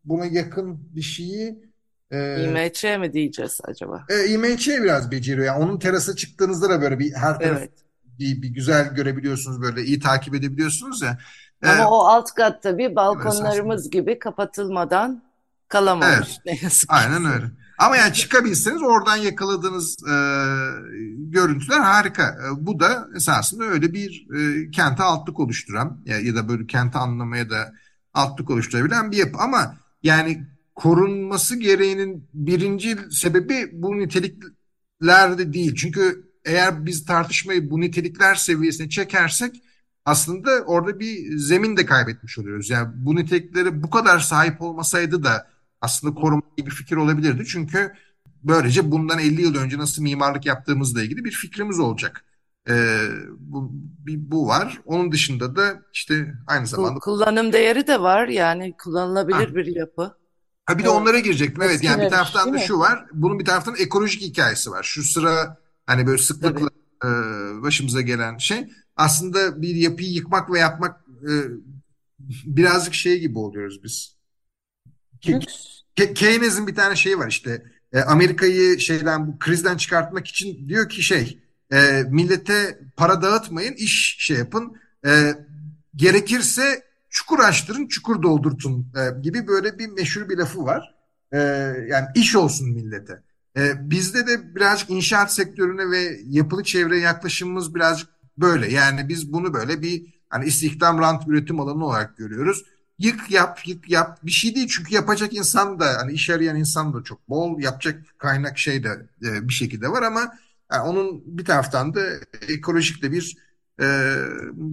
buna 0.04 0.26
yakın 0.26 0.96
bir 0.96 1.02
şeyi 1.02 1.58
e, 2.10 2.44
IMÇ 2.44 2.84
mi 2.84 3.12
diyeceğiz 3.12 3.60
acaba? 3.64 4.04
e, 4.08 4.26
İMÇ 4.28 4.68
biraz 4.68 5.10
beceriyor. 5.10 5.46
Yani 5.46 5.64
onun 5.64 5.78
terasa 5.78 6.16
çıktığınızda 6.16 6.70
da 6.70 6.82
böyle 6.82 6.98
bir 6.98 7.12
her 7.12 7.38
tarafı 7.38 7.58
Evet. 7.58 7.72
bir, 8.18 8.42
bir 8.42 8.48
güzel 8.48 8.94
görebiliyorsunuz 8.94 9.62
böyle 9.62 9.82
iyi 9.82 10.00
takip 10.00 10.34
edebiliyorsunuz 10.34 11.02
ya. 11.02 11.18
Ama 11.62 11.90
o 11.90 11.98
alt 11.98 12.34
katta 12.34 12.78
bir 12.78 12.84
esasında. 12.84 12.96
balkonlarımız 12.96 13.90
gibi 13.90 14.18
kapatılmadan 14.18 15.22
kalamamış 15.68 16.38
ne 16.46 16.58
yazık 16.62 16.80
ki. 16.80 16.86
Aynen 16.88 17.24
öyle. 17.24 17.46
Ama 17.78 17.96
yani 17.96 18.14
çıkabilseniz 18.14 18.82
oradan 18.82 19.16
yakaladığınız 19.16 19.96
e, 20.08 20.14
görüntüler 21.16 21.80
harika. 21.80 22.22
E, 22.22 22.66
bu 22.66 22.80
da 22.80 23.08
esasında 23.16 23.64
öyle 23.64 23.92
bir 23.92 24.26
e, 24.36 24.70
kente 24.70 25.02
altlık 25.02 25.40
oluşturan 25.40 25.98
ya, 26.06 26.20
ya 26.20 26.34
da 26.34 26.48
böyle 26.48 26.66
kenti 26.66 26.98
anlamaya 26.98 27.50
da 27.50 27.72
altlık 28.14 28.50
oluşturabilen 28.50 29.12
bir 29.12 29.16
yapı. 29.16 29.38
Ama 29.38 29.76
yani 30.02 30.46
korunması 30.74 31.56
gereğinin 31.56 32.28
birinci 32.34 32.98
sebebi 33.10 33.70
bu 33.72 33.98
niteliklerde 33.98 35.52
değil. 35.52 35.74
Çünkü 35.74 36.32
eğer 36.44 36.86
biz 36.86 37.04
tartışmayı 37.04 37.70
bu 37.70 37.80
nitelikler 37.80 38.34
seviyesine 38.34 38.88
çekersek 38.88 39.62
aslında 40.04 40.50
orada 40.50 41.00
bir 41.00 41.36
zemin 41.38 41.76
de 41.76 41.86
kaybetmiş 41.86 42.38
oluyoruz. 42.38 42.70
Yani 42.70 42.88
bu 42.94 43.16
niteliklere 43.16 43.82
bu 43.82 43.90
kadar 43.90 44.18
sahip 44.18 44.62
olmasaydı 44.62 45.24
da 45.24 45.48
aslında 45.80 46.14
koruma 46.14 46.42
gibi 46.56 46.70
bir 46.70 46.74
fikir 46.74 46.96
olabilirdi. 46.96 47.44
Çünkü 47.46 47.92
böylece 48.42 48.90
bundan 48.90 49.18
50 49.18 49.42
yıl 49.42 49.54
önce 49.54 49.78
nasıl 49.78 50.02
mimarlık 50.02 50.46
yaptığımızla 50.46 51.02
ilgili 51.02 51.24
bir 51.24 51.30
fikrimiz 51.30 51.78
olacak. 51.78 52.24
E, 52.68 52.98
bu, 53.38 53.70
bir, 54.06 54.30
bu 54.30 54.46
var. 54.46 54.80
Onun 54.84 55.12
dışında 55.12 55.56
da 55.56 55.82
işte 55.92 56.34
aynı 56.46 56.66
zamanda... 56.66 56.98
Kullanım 56.98 57.52
değeri 57.52 57.86
de 57.86 58.00
var 58.00 58.28
yani 58.28 58.76
kullanılabilir 58.84 59.48
ha. 59.48 59.54
bir 59.54 59.66
yapı. 59.66 60.14
Ha 60.66 60.78
bir 60.78 60.84
de 60.84 60.88
onlara 60.88 61.18
girecektim. 61.18 61.62
Evet 61.62 61.84
yani 61.84 62.04
bir 62.04 62.10
taraftan 62.10 62.52
da 62.52 62.58
şu 62.58 62.78
var. 62.78 63.06
Bunun 63.12 63.38
bir 63.38 63.44
taraftan 63.44 63.74
ekolojik 63.78 64.22
hikayesi 64.22 64.70
var. 64.70 64.82
Şu 64.82 65.04
sıra 65.04 65.56
hani 65.86 66.06
böyle 66.06 66.22
sıklıkla 66.22 66.68
e, 67.04 67.08
başımıza 67.62 68.00
gelen 68.00 68.38
şey 68.38 68.68
aslında 68.96 69.62
bir 69.62 69.74
yapıyı 69.74 70.12
yıkmak 70.12 70.52
ve 70.52 70.58
yapmak 70.58 71.00
e, 71.22 71.32
birazcık 72.44 72.94
şey 72.94 73.20
gibi 73.20 73.38
oluyoruz 73.38 73.82
biz. 73.84 74.16
Ke 75.96 76.14
Keynes'in 76.14 76.66
bir 76.66 76.74
tane 76.74 76.96
şeyi 76.96 77.18
var 77.18 77.28
işte 77.28 77.62
e, 77.92 78.00
Amerika'yı 78.00 78.80
şeyden 78.80 79.26
bu 79.26 79.38
krizden 79.38 79.76
çıkartmak 79.76 80.26
için 80.26 80.68
diyor 80.68 80.88
ki 80.88 81.02
şey 81.02 81.42
e, 81.72 82.02
millete 82.10 82.78
para 82.96 83.22
dağıtmayın 83.22 83.74
iş 83.74 84.16
şey 84.18 84.36
yapın 84.36 84.76
e, 85.06 85.34
gerekirse 85.96 86.82
çukur 87.10 87.38
açtırın 87.38 87.86
çukur 87.86 88.22
doldurtun 88.22 88.92
e, 88.96 89.20
gibi 89.20 89.46
böyle 89.46 89.78
bir 89.78 89.88
meşhur 89.88 90.28
bir 90.28 90.38
lafı 90.38 90.64
var. 90.64 90.94
E, 91.32 91.38
yani 91.88 92.06
iş 92.14 92.36
olsun 92.36 92.72
millete. 92.72 93.22
E, 93.56 93.90
bizde 93.90 94.26
de 94.26 94.54
birazcık 94.54 94.90
inşaat 94.90 95.32
sektörüne 95.32 95.90
ve 95.90 96.20
yapılı 96.26 96.64
çevreye 96.64 97.00
yaklaşımımız 97.00 97.74
birazcık 97.74 98.08
böyle. 98.38 98.72
Yani 98.72 99.08
biz 99.08 99.32
bunu 99.32 99.54
böyle 99.54 99.82
bir 99.82 100.06
hani 100.28 100.44
istihdam 100.44 100.98
rant 100.98 101.28
üretim 101.28 101.60
alanı 101.60 101.86
olarak 101.86 102.16
görüyoruz. 102.16 102.64
Yık 102.98 103.30
yap 103.30 103.60
yık 103.66 103.90
yap 103.90 104.18
bir 104.22 104.30
şey 104.30 104.54
değil 104.54 104.68
çünkü 104.68 104.94
yapacak 104.94 105.34
insan 105.34 105.80
da 105.80 105.86
hani 106.00 106.12
iş 106.12 106.30
arayan 106.30 106.56
insan 106.56 106.94
da 106.94 107.04
çok 107.04 107.28
bol 107.28 107.60
yapacak 107.60 108.04
kaynak 108.18 108.58
şey 108.58 108.84
de 108.84 109.06
e, 109.22 109.48
bir 109.48 109.52
şekilde 109.52 109.88
var 109.88 110.02
ama 110.02 110.34
yani 110.72 110.82
onun 110.82 111.22
bir 111.26 111.44
taraftan 111.44 111.94
da 111.94 112.00
ekolojik 112.48 113.02
de 113.02 113.12
bir 113.12 113.36
e, 113.80 114.16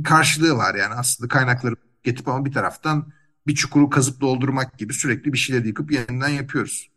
karşılığı 0.03 0.57
var 0.57 0.75
yani 0.75 0.93
aslında 0.93 1.27
kaynakları 1.27 1.75
getirip 2.03 2.27
ama 2.27 2.45
bir 2.45 2.51
taraftan 2.51 3.11
bir 3.47 3.55
çukuru 3.55 3.89
kazıp 3.89 4.21
doldurmak 4.21 4.77
gibi 4.77 4.93
sürekli 4.93 5.33
bir 5.33 5.37
şeyleri 5.37 5.67
yıkıp 5.67 5.91
yeniden 5.91 6.29
yapıyoruz. 6.29 6.89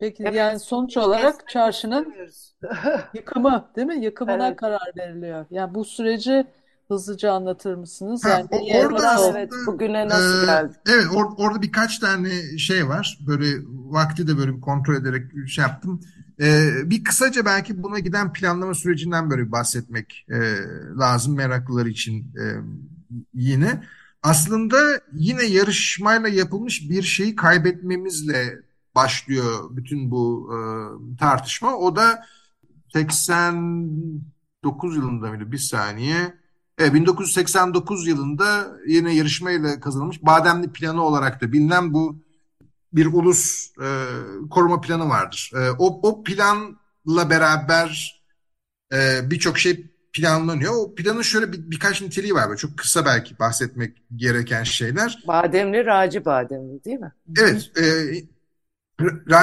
Peki 0.00 0.22
evet. 0.22 0.34
yani 0.34 0.58
sonuç 0.58 0.96
olarak 0.96 1.48
çarşının 1.48 2.14
yıkımı 3.14 3.70
değil 3.76 3.86
mi? 3.86 4.04
Yıkımına 4.04 4.46
evet. 4.46 4.56
karar 4.56 4.92
veriliyor. 4.96 5.46
Yani 5.50 5.74
bu 5.74 5.84
süreci 5.84 6.46
hızlıca 6.88 7.32
anlatır 7.32 7.74
mısınız? 7.74 8.24
Yani 8.24 8.46
ha, 8.50 8.78
orada 8.78 9.10
aslında, 9.10 9.38
evet, 9.38 9.52
bugüne 9.66 10.08
nasıl 10.08 10.42
e, 10.42 10.46
geldik? 10.46 10.76
Evet 10.88 11.06
or, 11.14 11.24
orada 11.36 11.62
birkaç 11.62 11.98
tane 11.98 12.58
şey 12.58 12.88
var. 12.88 13.18
Böyle 13.26 13.46
vakti 13.68 14.28
de 14.28 14.38
böyle 14.38 14.60
kontrol 14.60 14.94
ederek 14.94 15.48
şey 15.48 15.62
yaptım. 15.62 16.00
Ee, 16.40 16.70
bir 16.84 17.04
kısaca 17.04 17.44
belki 17.44 17.82
buna 17.82 17.98
giden 17.98 18.32
planlama 18.32 18.74
sürecinden 18.74 19.30
böyle 19.30 19.52
bahsetmek 19.52 20.26
e, 20.28 20.38
lazım 20.98 21.36
meraklılar 21.36 21.86
için 21.86 22.18
e, 22.20 22.44
yine. 23.34 23.82
Aslında 24.22 25.00
yine 25.12 25.44
yarışmayla 25.44 26.28
yapılmış 26.28 26.90
bir 26.90 27.02
şeyi 27.02 27.36
kaybetmemizle 27.36 28.62
başlıyor 28.94 29.70
bütün 29.70 30.10
bu 30.10 30.50
e, 30.52 30.56
tartışma. 31.16 31.76
O 31.76 31.96
da 31.96 32.24
89 32.92 34.96
yılında 34.96 35.30
mıydı? 35.30 35.52
Bir 35.52 35.58
saniye. 35.58 36.34
E, 36.80 36.94
1989 36.94 38.06
yılında 38.06 38.76
yine 38.86 39.14
yarışmayla 39.14 39.80
kazanılmış 39.80 40.22
Bademli 40.22 40.72
Planı 40.72 41.04
olarak 41.04 41.40
da 41.40 41.52
bilinen 41.52 41.94
bu 41.94 42.22
bir 42.92 43.06
ulus 43.06 43.70
e, 43.82 43.88
koruma 44.50 44.80
planı 44.80 45.08
vardır. 45.08 45.52
E, 45.54 45.70
o, 45.78 46.08
o 46.08 46.24
planla 46.24 47.30
beraber 47.30 48.22
e, 48.92 49.30
birçok 49.30 49.58
şey 49.58 49.90
planlanıyor. 50.12 50.72
O 50.76 50.94
planın 50.94 51.22
şöyle 51.22 51.52
bir, 51.52 51.70
birkaç 51.70 52.02
niteliği 52.02 52.34
var. 52.34 52.48
Böyle 52.48 52.58
çok 52.58 52.78
kısa 52.78 53.04
belki 53.04 53.38
bahsetmek 53.38 53.96
gereken 54.16 54.62
şeyler. 54.62 55.22
Bademli, 55.26 55.86
Raci 55.86 56.24
Bademli 56.24 56.84
değil 56.84 56.98
mi? 56.98 57.12
Evet. 57.38 57.70
E, 57.78 57.84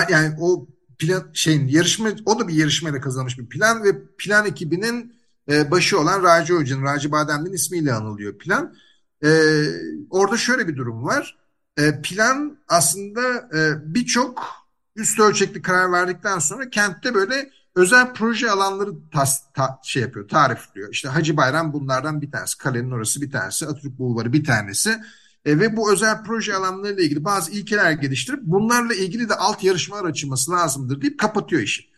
yani 0.10 0.36
o 0.40 0.68
plan 1.00 1.24
şeyin 1.34 1.68
yarışma 1.68 2.10
o 2.26 2.40
da 2.40 2.48
bir 2.48 2.54
yarışmayla 2.54 3.02
kazanmış 3.02 3.40
bir 3.40 3.50
plan 3.50 3.84
ve 3.84 3.92
plan 4.18 4.46
ekibinin 4.46 5.14
e, 5.52 5.72
başı 5.72 6.00
olan 6.00 6.24
Raci 6.24 6.54
Hoca'nın 6.54 6.84
Raci 6.84 7.12
Bademli'nin 7.12 7.54
ismiyle 7.54 7.94
anılıyor 7.94 8.38
plan. 8.38 8.76
E, 9.24 9.30
orada 10.10 10.38
şöyle 10.38 10.68
bir 10.68 10.76
durum 10.76 11.04
var. 11.04 11.38
E, 11.78 12.02
plan 12.02 12.58
aslında 12.68 13.50
e, 13.58 13.94
birçok 13.94 14.44
üst 14.96 15.20
ölçekli 15.20 15.62
karar 15.62 15.92
verdikten 15.92 16.40
sonra 16.40 16.70
kentte 16.70 17.14
böyle 17.14 17.50
özel 17.76 18.14
proje 18.14 18.52
alanları 18.52 18.92
tas, 19.14 19.44
ta, 19.54 19.80
şey 19.84 20.02
yapıyor, 20.02 20.28
tarifliyor. 20.28 20.90
İşte 20.92 21.10
Hacı 21.10 21.38
Bayram 21.38 21.74
bunlardan 21.74 22.22
bir 22.22 22.32
tanesi, 22.32 22.58
kalenin 22.58 22.92
orası 22.92 23.22
bir 23.22 23.32
tanesi, 23.32 23.66
Atatürk 23.66 24.00
Bulvarı 24.00 24.34
bir 24.34 24.44
tanesi. 24.44 25.02
E, 25.48 25.60
ve 25.60 25.78
bu 25.78 25.94
özel 25.94 26.24
proje 26.24 26.56
alanlarıyla 26.56 27.04
ilgili 27.04 27.24
bazı 27.24 27.52
ilkeler 27.52 27.92
geliştirip 27.92 28.40
bunlarla 28.44 28.94
ilgili 28.94 29.30
de 29.30 29.36
alt 29.36 29.64
yarışmalar 29.64 30.06
açılması 30.06 30.52
lazımdır 30.52 31.02
deyip 31.02 31.20
kapatıyor 31.20 31.62
işi. 31.62 31.90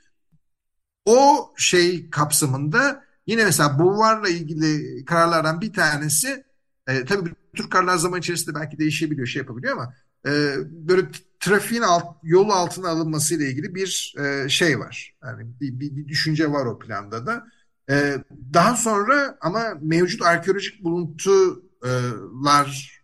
O 1.05 1.53
şey 1.57 2.09
kapsamında 2.09 3.03
yine 3.27 3.45
mesela 3.45 3.79
bulvarla 3.79 4.29
ilgili 4.29 5.05
kararlardan 5.05 5.61
bir 5.61 5.73
tanesi 5.73 6.43
e, 6.87 7.05
tabii 7.05 7.33
Türk 7.55 7.71
kararlar 7.71 7.97
zaman 7.97 8.19
içerisinde 8.19 8.55
belki 8.55 8.79
değişebiliyor, 8.79 9.27
şey 9.27 9.39
yapabiliyor 9.39 9.73
ama 9.73 9.93
e, 10.27 10.55
böyle 10.71 11.07
trafiğin 11.39 11.81
alt, 11.81 12.17
yol 12.23 12.49
altına 12.49 12.89
alınması 12.89 13.35
ile 13.35 13.49
ilgili 13.49 13.75
bir 13.75 14.15
e, 14.19 14.49
şey 14.49 14.79
var. 14.79 15.15
Yani 15.23 15.47
bir, 15.61 15.79
bir, 15.79 15.95
bir 15.95 16.07
düşünce 16.07 16.51
var 16.51 16.65
o 16.65 16.79
planda 16.79 17.25
da. 17.25 17.47
E, 17.89 18.23
daha 18.53 18.75
sonra 18.75 19.37
ama 19.41 19.77
mevcut 19.81 20.21
arkeolojik 20.21 20.83
buluntular 20.83 22.98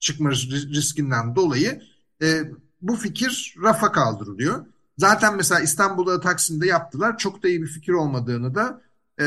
çıkma 0.00 0.30
riskinden 0.30 1.36
dolayı 1.36 1.82
e, 2.22 2.42
bu 2.82 2.96
fikir 2.96 3.56
rafa 3.62 3.92
kaldırılıyor. 3.92 4.66
Zaten 4.98 5.36
mesela 5.36 5.60
İstanbul'da 5.60 6.20
Taksim'de 6.20 6.66
yaptılar. 6.66 7.18
Çok 7.18 7.42
da 7.42 7.48
iyi 7.48 7.62
bir 7.62 7.66
fikir 7.66 7.92
olmadığını 7.92 8.54
da 8.54 8.82
e, 9.20 9.26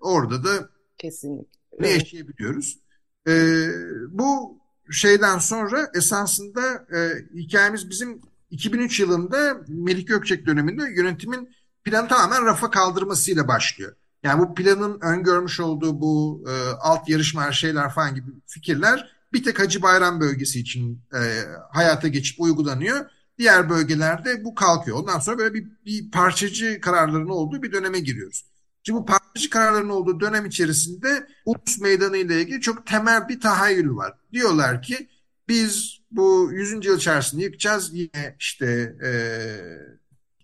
orada 0.00 0.44
da 0.44 0.68
kesinlikle 0.98 1.58
ne 1.80 1.88
yaşayabiliyoruz. 1.88 2.78
E, 3.28 3.66
bu 4.08 4.58
şeyden 4.90 5.38
sonra 5.38 5.90
esasında 5.94 6.86
e, 6.96 7.10
hikayemiz 7.34 7.90
bizim 7.90 8.20
2003 8.50 9.00
yılında 9.00 9.60
Melik 9.68 10.08
Gökçek 10.08 10.46
döneminde 10.46 10.82
yönetimin 10.96 11.56
planı 11.84 12.08
tamamen 12.08 12.46
rafa 12.46 12.70
kaldırmasıyla 12.70 13.48
başlıyor. 13.48 13.96
Yani 14.22 14.40
bu 14.40 14.54
planın 14.54 15.00
öngörmüş 15.00 15.60
olduğu 15.60 16.00
bu 16.00 16.44
e, 16.48 16.52
alt 16.80 17.08
yarışma 17.08 17.52
şeyler 17.52 17.90
falan 17.90 18.14
gibi 18.14 18.30
fikirler 18.46 19.15
bir 19.36 19.42
tek 19.42 19.58
Hacı 19.58 19.82
Bayram 19.82 20.20
bölgesi 20.20 20.60
için 20.60 21.00
e, 21.14 21.20
hayata 21.70 22.08
geçip 22.08 22.40
uygulanıyor. 22.40 23.06
Diğer 23.38 23.70
bölgelerde 23.70 24.44
bu 24.44 24.54
kalkıyor. 24.54 24.98
Ondan 24.98 25.18
sonra 25.18 25.38
böyle 25.38 25.54
bir, 25.54 25.66
bir 25.86 26.10
parçacı 26.10 26.80
kararların 26.80 27.28
olduğu 27.28 27.62
bir 27.62 27.72
döneme 27.72 28.00
giriyoruz. 28.00 28.44
Şimdi 28.82 28.98
bu 28.98 29.06
parçacı 29.06 29.50
kararların 29.50 29.88
olduğu 29.88 30.20
dönem 30.20 30.46
içerisinde 30.46 31.26
Ulus 31.46 31.80
Meydanı 31.80 32.16
ile 32.16 32.40
ilgili 32.40 32.60
çok 32.60 32.86
temel 32.86 33.28
bir 33.28 33.40
tahayyül 33.40 33.96
var. 33.96 34.14
Diyorlar 34.32 34.82
ki 34.82 35.08
biz 35.48 35.98
bu 36.10 36.50
100. 36.52 36.86
yıl 36.86 36.96
içerisinde 36.96 37.42
yıkacağız 37.42 37.90
yine 37.92 38.36
işte 38.38 38.96
e, 39.04 39.10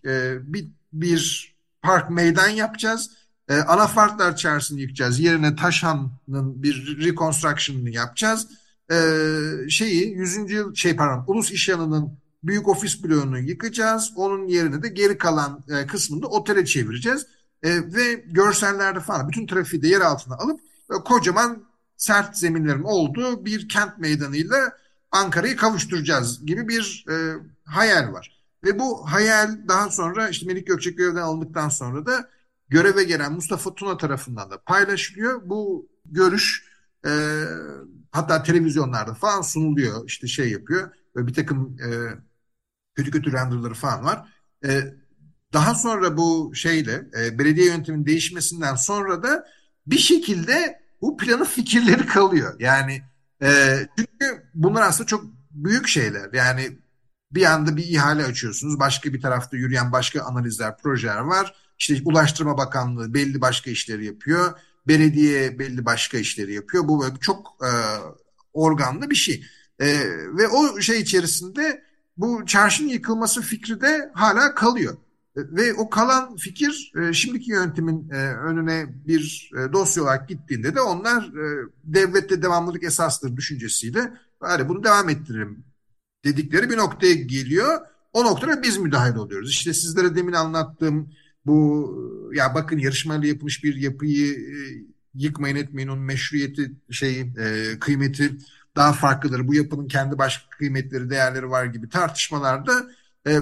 e, 0.09 0.37
bir, 0.53 0.67
bir 0.93 1.53
park 1.81 2.09
meydan 2.09 2.49
yapacağız. 2.49 3.11
E, 3.49 3.55
anafartlar 3.55 4.33
içerisinde 4.33 4.81
yıkacağız. 4.81 5.19
Yerine 5.19 5.55
Taşhan'ın 5.55 6.63
bir 6.63 6.97
reconstruction'ını 7.05 7.89
yapacağız 7.89 8.47
e, 8.91 9.69
şeyi 9.69 10.11
100. 10.11 10.51
yıl 10.51 10.75
şey 10.75 10.95
pardon 10.95 11.23
Ulus 11.27 11.51
İşyanı'nın 11.51 12.17
büyük 12.43 12.67
ofis 12.67 13.03
bloğunu 13.03 13.39
yıkacağız. 13.39 14.13
Onun 14.15 14.47
yerine 14.47 14.83
de 14.83 14.89
geri 14.89 15.17
kalan 15.17 15.63
e, 15.69 15.87
kısmını 15.87 16.21
da 16.21 16.27
otele 16.27 16.65
çevireceğiz. 16.65 17.27
E, 17.63 17.93
ve 17.93 18.13
görsellerde 18.13 18.99
falan 18.99 19.29
bütün 19.29 19.47
trafiği 19.47 19.81
de 19.81 19.87
yer 19.87 20.01
altına 20.01 20.35
alıp 20.35 20.59
e, 20.91 20.93
kocaman 20.93 21.63
sert 21.97 22.37
zeminlerin 22.37 22.83
olduğu 22.83 23.45
bir 23.45 23.69
kent 23.69 23.97
meydanıyla 23.97 24.77
Ankara'yı 25.11 25.55
kavuşturacağız 25.55 26.45
gibi 26.45 26.67
bir 26.67 27.05
e, 27.09 27.15
hayal 27.65 28.13
var. 28.13 28.43
Ve 28.63 28.79
bu 28.79 29.11
hayal 29.11 29.57
daha 29.67 29.89
sonra 29.89 30.29
işte 30.29 30.45
Melik 30.45 30.67
Gökçek 30.67 30.97
görevden 30.97 31.21
alındıktan 31.21 31.69
sonra 31.69 32.05
da 32.05 32.29
göreve 32.69 33.03
gelen 33.03 33.33
Mustafa 33.33 33.75
Tuna 33.75 33.97
tarafından 33.97 34.51
da 34.51 34.57
paylaşılıyor. 34.57 35.41
Bu 35.49 35.87
görüş 36.05 36.72
e, 37.05 37.11
hatta 38.11 38.43
televizyonlarda 38.43 39.13
falan 39.13 39.41
sunuluyor 39.41 40.05
işte 40.07 40.27
şey 40.27 40.51
yapıyor 40.51 40.91
ve 41.15 41.27
bir 41.27 41.33
takım 41.33 41.77
e, 41.79 41.89
kötü 42.95 43.11
kötü 43.11 43.31
renderları 43.31 43.73
falan 43.73 44.05
var. 44.05 44.27
E, 44.65 44.93
daha 45.53 45.75
sonra 45.75 46.17
bu 46.17 46.51
şeyle 46.55 47.07
e, 47.19 47.39
belediye 47.39 47.65
yönetiminin 47.65 48.05
değişmesinden 48.05 48.75
sonra 48.75 49.23
da 49.23 49.47
bir 49.87 49.97
şekilde 49.97 50.83
bu 51.01 51.17
planın 51.17 51.43
fikirleri 51.43 52.05
kalıyor. 52.05 52.55
Yani 52.59 53.01
e, 53.41 53.79
çünkü 53.97 54.43
bunlar 54.53 54.81
aslında 54.81 55.07
çok 55.07 55.25
büyük 55.51 55.87
şeyler. 55.87 56.33
Yani 56.33 56.77
bir 57.31 57.45
anda 57.45 57.77
bir 57.77 57.83
ihale 57.83 58.25
açıyorsunuz. 58.25 58.79
Başka 58.79 59.13
bir 59.13 59.21
tarafta 59.21 59.57
yürüyen 59.57 59.91
başka 59.91 60.21
analizler, 60.21 60.77
projeler 60.77 61.19
var. 61.19 61.55
İşte 61.79 62.01
Ulaştırma 62.05 62.57
Bakanlığı 62.57 63.13
belli 63.13 63.41
başka 63.41 63.71
işleri 63.71 64.05
yapıyor. 64.05 64.59
Belediye 64.87 65.59
belli 65.59 65.85
başka 65.85 66.17
işleri 66.17 66.53
yapıyor. 66.53 66.87
Bu 66.87 67.01
böyle 67.01 67.15
çok 67.21 67.57
e, 67.61 67.69
organlı 68.53 69.09
bir 69.09 69.15
şey. 69.15 69.45
E, 69.79 69.87
ve 70.37 70.47
o 70.47 70.81
şey 70.81 71.01
içerisinde 71.01 71.83
bu 72.17 72.45
çarşının 72.45 72.89
yıkılması 72.89 73.41
fikri 73.41 73.81
de 73.81 74.11
hala 74.13 74.55
kalıyor. 74.55 74.97
E, 75.37 75.41
ve 75.41 75.73
o 75.73 75.89
kalan 75.89 76.35
fikir 76.35 76.91
e, 77.01 77.13
şimdiki 77.13 77.51
yönetimin 77.51 78.09
e, 78.09 78.15
önüne 78.17 78.85
bir 79.07 79.51
dosya 79.73 80.03
olarak 80.03 80.29
gittiğinde 80.29 80.75
de 80.75 80.81
onlar 80.81 81.31
devlette 81.83 82.41
devamlılık 82.41 82.83
esastır 82.83 83.35
düşüncesiyle 83.35 84.13
bari 84.41 84.69
bunu 84.69 84.83
devam 84.83 85.09
ettirelim 85.09 85.65
dedikleri 86.25 86.69
bir 86.69 86.77
noktaya 86.77 87.13
geliyor. 87.13 87.81
O 88.13 88.25
noktada 88.25 88.63
biz 88.63 88.77
müdahil 88.77 89.15
oluyoruz. 89.15 89.49
İşte 89.49 89.73
sizlere 89.73 90.15
demin 90.15 90.33
anlattığım 90.33 91.13
bu 91.45 91.89
ya 92.33 92.55
bakın 92.55 92.77
yarışmayla 92.77 93.27
yapılmış 93.27 93.63
bir 93.63 93.75
yapıyı 93.75 94.37
yıkmayın 95.15 95.55
etmeyin 95.55 95.87
onun 95.87 96.03
meşruiyeti 96.03 96.71
şey 96.91 97.33
kıymeti 97.79 98.37
daha 98.75 98.93
farklıdır. 98.93 99.47
Bu 99.47 99.55
yapının 99.55 99.87
kendi 99.87 100.17
başka 100.17 100.49
kıymetleri 100.49 101.09
değerleri 101.09 101.49
var 101.49 101.65
gibi 101.65 101.89
tartışmalarda 101.89 102.71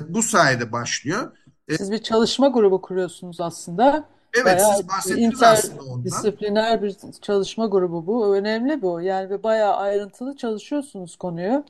bu 0.08 0.24
sayede 0.24 0.72
başlıyor. 0.72 1.32
E, 1.68 1.78
siz 1.78 1.92
bir 1.92 2.04
çalışma 2.04 2.48
grubu 2.48 2.82
kuruyorsunuz 2.82 3.42
aslında. 3.42 4.08
Evet, 4.34 4.46
bayağı 4.46 4.78
siz 4.78 4.88
bahsettiniz 4.88 5.44
aslında 5.44 5.84
ondan. 5.84 6.06
Disipliner 6.06 6.82
bir 6.82 6.96
çalışma 7.22 7.66
grubu 7.66 8.08
bu. 8.08 8.36
Önemli 8.36 8.82
bu. 8.82 9.02
Yani 9.02 9.30
ve 9.30 9.44
bayağı 9.44 9.76
ayrıntılı 9.76 10.38
çalışıyorsunuz 10.38 11.16
konuyu. 11.16 11.66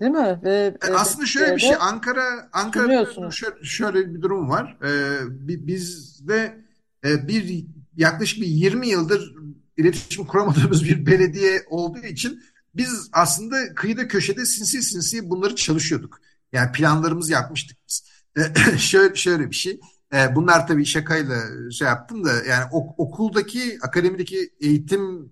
Değil 0.00 0.12
mi? 0.12 0.40
Ve 0.42 0.76
e, 0.88 0.92
aslında 0.92 1.26
şöyle 1.26 1.56
bir 1.56 1.60
şey 1.60 1.76
Ankara 1.80 2.48
Ankara'da 2.52 3.30
şöyle, 3.30 3.64
şöyle 3.64 4.14
bir 4.14 4.22
durum 4.22 4.50
var. 4.50 4.78
Ee, 4.84 5.66
bizde 5.66 6.64
e, 7.04 7.28
bir 7.28 7.64
yaklaşık 7.96 8.40
bir 8.40 8.46
20 8.46 8.88
yıldır 8.88 9.34
iletişim 9.76 10.26
kuramadığımız 10.26 10.84
bir 10.84 11.06
belediye 11.06 11.62
olduğu 11.70 11.98
için 11.98 12.42
biz 12.74 13.08
aslında 13.12 13.74
kıyıda 13.74 14.08
köşede 14.08 14.46
sinsi 14.46 14.82
sinsi 14.82 15.30
bunları 15.30 15.56
çalışıyorduk. 15.56 16.20
Yani 16.52 16.72
planlarımızı 16.72 17.32
yapmıştık 17.32 17.78
biz. 17.88 18.04
şöyle, 18.78 19.14
şöyle 19.14 19.50
bir 19.50 19.56
şey. 19.56 19.80
E, 20.14 20.34
bunlar 20.36 20.66
tabii 20.66 20.84
şakayla 20.84 21.36
şey 21.70 21.88
yaptım 21.88 22.24
da 22.24 22.32
yani 22.48 22.64
ok, 22.72 22.98
okuldaki, 22.98 23.78
akademideki 23.82 24.50
eğitimin 24.60 25.30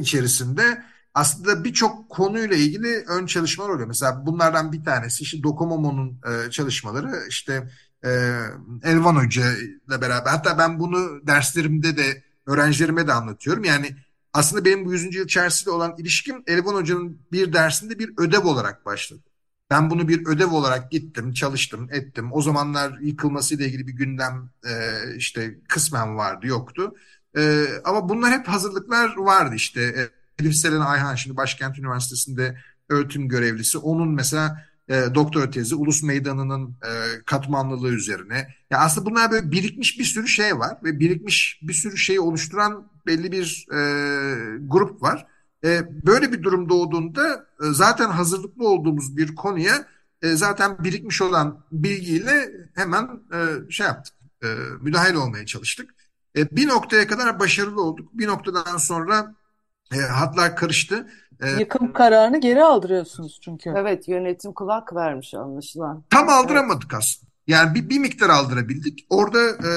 içerisinde 0.00 0.82
aslında 1.14 1.64
birçok 1.64 2.10
konuyla 2.10 2.56
ilgili 2.56 3.04
ön 3.08 3.26
çalışmalar 3.26 3.68
oluyor. 3.68 3.88
Mesela 3.88 4.26
bunlardan 4.26 4.72
bir 4.72 4.84
tanesi 4.84 5.22
işte 5.22 5.42
Docomomo'nun 5.42 6.20
e, 6.26 6.50
çalışmaları 6.50 7.26
işte 7.28 7.70
e, 8.04 8.08
Elvan 8.82 9.16
Hoca 9.16 9.52
ile 9.52 10.00
beraber. 10.00 10.30
Hatta 10.30 10.58
ben 10.58 10.78
bunu 10.78 11.26
derslerimde 11.26 11.96
de 11.96 12.22
öğrencilerime 12.46 13.06
de 13.06 13.12
anlatıyorum. 13.12 13.64
Yani 13.64 13.96
aslında 14.32 14.64
benim 14.64 14.84
bu 14.84 14.92
100. 14.92 15.14
yıl 15.14 15.24
içerisinde 15.24 15.70
olan 15.70 15.94
ilişkim 15.98 16.42
Elvan 16.46 16.74
Hoca'nın 16.74 17.18
bir 17.32 17.52
dersinde 17.52 17.98
bir 17.98 18.10
ödev 18.18 18.44
olarak 18.44 18.86
başladı. 18.86 19.22
Ben 19.70 19.90
bunu 19.90 20.08
bir 20.08 20.26
ödev 20.26 20.50
olarak 20.52 20.90
gittim, 20.90 21.32
çalıştım, 21.32 21.88
ettim. 21.92 22.32
O 22.32 22.42
zamanlar 22.42 22.98
yıkılmasıyla 23.00 23.66
ilgili 23.66 23.86
bir 23.86 23.92
gündem 23.92 24.50
e, 24.66 24.72
işte 25.16 25.58
kısmen 25.68 26.16
vardı, 26.16 26.46
yoktu. 26.46 26.94
E, 27.36 27.66
ama 27.84 28.08
bunlar 28.08 28.32
hep 28.32 28.48
hazırlıklar 28.48 29.16
vardı 29.16 29.54
işte. 29.54 30.10
Elif 30.40 30.56
Selen 30.56 30.80
Ayhan 30.80 31.14
şimdi 31.14 31.36
Başkent 31.36 31.78
Üniversitesi'nde 31.78 32.58
öğretim 32.88 33.28
görevlisi. 33.28 33.78
Onun 33.78 34.08
mesela 34.08 34.64
e, 34.88 35.04
doktora 35.14 35.50
tezi 35.50 35.74
Ulus 35.74 36.02
Meydanı'nın 36.02 36.68
e, 36.68 37.22
katmanlılığı 37.26 37.92
üzerine. 37.92 38.54
Ya 38.70 38.78
aslında 38.78 39.10
bunlar 39.10 39.30
böyle 39.30 39.50
birikmiş 39.50 39.98
bir 39.98 40.04
sürü 40.04 40.28
şey 40.28 40.58
var 40.58 40.78
ve 40.84 41.00
birikmiş 41.00 41.60
bir 41.62 41.72
sürü 41.72 41.96
şeyi 41.96 42.20
oluşturan 42.20 42.88
belli 43.06 43.32
bir 43.32 43.66
e, 43.72 43.78
grup 44.60 45.02
var. 45.02 45.26
E, 45.64 45.82
böyle 46.06 46.32
bir 46.32 46.42
durum 46.42 46.68
doğduğunda 46.68 47.46
e, 47.62 47.64
zaten 47.72 48.10
hazırlıklı 48.10 48.68
olduğumuz 48.68 49.16
bir 49.16 49.34
konuya 49.34 49.86
e, 50.22 50.28
zaten 50.28 50.84
birikmiş 50.84 51.22
olan 51.22 51.64
bilgiyle 51.72 52.50
hemen 52.74 53.08
e, 53.34 53.70
şey 53.70 53.86
yaptık, 53.86 54.14
e, 54.42 54.46
müdahil 54.80 55.14
olmaya 55.14 55.46
çalıştık. 55.46 55.94
E, 56.36 56.56
bir 56.56 56.68
noktaya 56.68 57.06
kadar 57.06 57.40
başarılı 57.40 57.82
olduk. 57.82 58.08
Bir 58.12 58.26
noktadan 58.26 58.76
sonra 58.76 59.34
e, 59.94 59.96
hatlar 59.96 60.56
karıştı. 60.56 61.08
E, 61.40 61.50
Yıkım 61.50 61.92
kararını 61.92 62.40
geri 62.40 62.62
aldırıyorsunuz 62.62 63.40
çünkü. 63.44 63.70
Evet, 63.76 64.08
yönetim 64.08 64.52
kulak 64.52 64.94
vermiş 64.94 65.34
anlaşılan. 65.34 66.04
Tam 66.10 66.28
aldıramadık 66.28 66.94
aslında. 66.94 67.28
Yani 67.46 67.74
bir, 67.74 67.90
bir 67.90 67.98
miktar 67.98 68.30
aldırabildik. 68.30 69.06
Orada 69.10 69.48
e, 69.48 69.72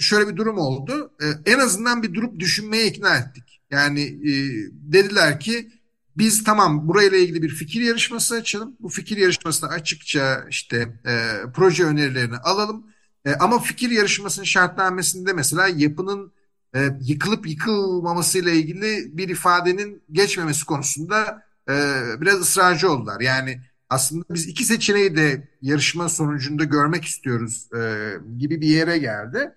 şöyle 0.00 0.28
bir 0.28 0.36
durum 0.36 0.58
oldu. 0.58 1.10
E, 1.22 1.52
en 1.52 1.58
azından 1.58 2.02
bir 2.02 2.14
durup 2.14 2.40
düşünmeye 2.40 2.86
ikna 2.86 3.16
ettik. 3.16 3.62
Yani 3.70 4.02
e, 4.02 4.32
dediler 4.72 5.40
ki 5.40 5.70
biz 6.16 6.44
tamam 6.44 6.88
burayla 6.88 7.18
ilgili 7.18 7.42
bir 7.42 7.48
fikir 7.48 7.80
yarışması 7.80 8.34
açalım. 8.34 8.76
Bu 8.80 8.88
fikir 8.88 9.16
yarışmasına 9.16 9.68
açıkça 9.68 10.44
işte 10.50 10.76
e, 11.06 11.30
proje 11.54 11.84
önerilerini 11.84 12.36
alalım. 12.36 12.86
E, 13.24 13.34
ama 13.34 13.58
fikir 13.58 13.90
yarışmasının 13.90 14.44
şartnamesinde 14.44 15.32
mesela 15.32 15.68
yapının 15.68 16.32
e, 16.76 16.98
yıkılıp 17.00 17.46
yıkılmamasıyla 17.48 18.50
ilgili 18.50 19.16
bir 19.16 19.28
ifadenin 19.28 20.02
geçmemesi 20.12 20.64
konusunda 20.64 21.42
e, 21.68 22.02
biraz 22.20 22.40
ısrarcı 22.40 22.90
oldular. 22.90 23.20
Yani 23.20 23.60
aslında 23.90 24.24
biz 24.30 24.46
iki 24.48 24.64
seçeneği 24.64 25.16
de 25.16 25.48
yarışma 25.62 26.08
sonucunda 26.08 26.64
görmek 26.64 27.04
istiyoruz 27.04 27.68
e, 27.76 28.12
gibi 28.38 28.60
bir 28.60 28.68
yere 28.68 28.98
geldi. 28.98 29.54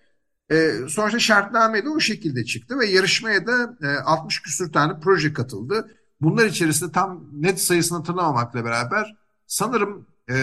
E, 0.51 0.71
sonuçta 0.89 1.19
şartname 1.19 1.85
de 1.85 1.89
o 1.89 1.99
şekilde 1.99 2.45
çıktı 2.45 2.79
ve 2.79 2.85
yarışmaya 2.85 3.47
da 3.47 3.77
e, 3.83 3.87
60 3.87 4.41
küsür 4.41 4.71
tane 4.71 4.99
proje 4.99 5.33
katıldı. 5.33 5.95
Bunlar 6.21 6.45
içerisinde 6.45 6.91
tam 6.91 7.25
net 7.33 7.61
sayısını 7.61 7.97
hatırlamamakla 7.97 8.65
beraber 8.65 9.15
sanırım 9.47 10.07
e, 10.31 10.35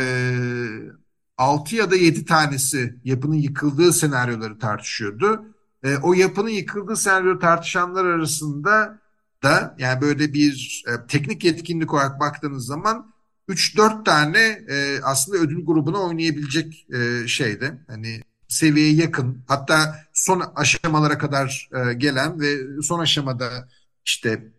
6 1.38 1.76
ya 1.76 1.90
da 1.90 1.96
7 1.96 2.24
tanesi 2.24 2.94
yapının 3.04 3.34
yıkıldığı 3.34 3.92
senaryoları 3.92 4.58
tartışıyordu. 4.58 5.55
E, 5.86 5.96
o 5.96 6.14
yapının 6.14 6.48
yıkıldığı 6.48 6.96
senaryo 6.96 7.38
tartışanlar 7.38 8.04
arasında 8.04 9.00
da 9.42 9.76
yani 9.78 10.00
böyle 10.00 10.32
bir 10.32 10.84
e, 10.88 11.06
teknik 11.06 11.44
yetkinlik 11.44 11.94
olarak 11.94 12.20
baktığınız 12.20 12.66
zaman 12.66 13.12
3-4 13.48 14.04
tane 14.04 14.38
e, 14.68 15.00
aslında 15.02 15.38
ödül 15.38 15.64
grubuna 15.64 15.98
oynayabilecek 15.98 16.86
e, 16.94 17.28
şeydi. 17.28 17.78
Hani 17.86 18.20
seviyeye 18.48 18.94
yakın 18.94 19.44
hatta 19.48 19.96
son 20.12 20.42
aşamalara 20.56 21.18
kadar 21.18 21.68
e, 21.72 21.94
gelen 21.94 22.40
ve 22.40 22.82
son 22.82 23.00
aşamada 23.00 23.68
işte 24.04 24.52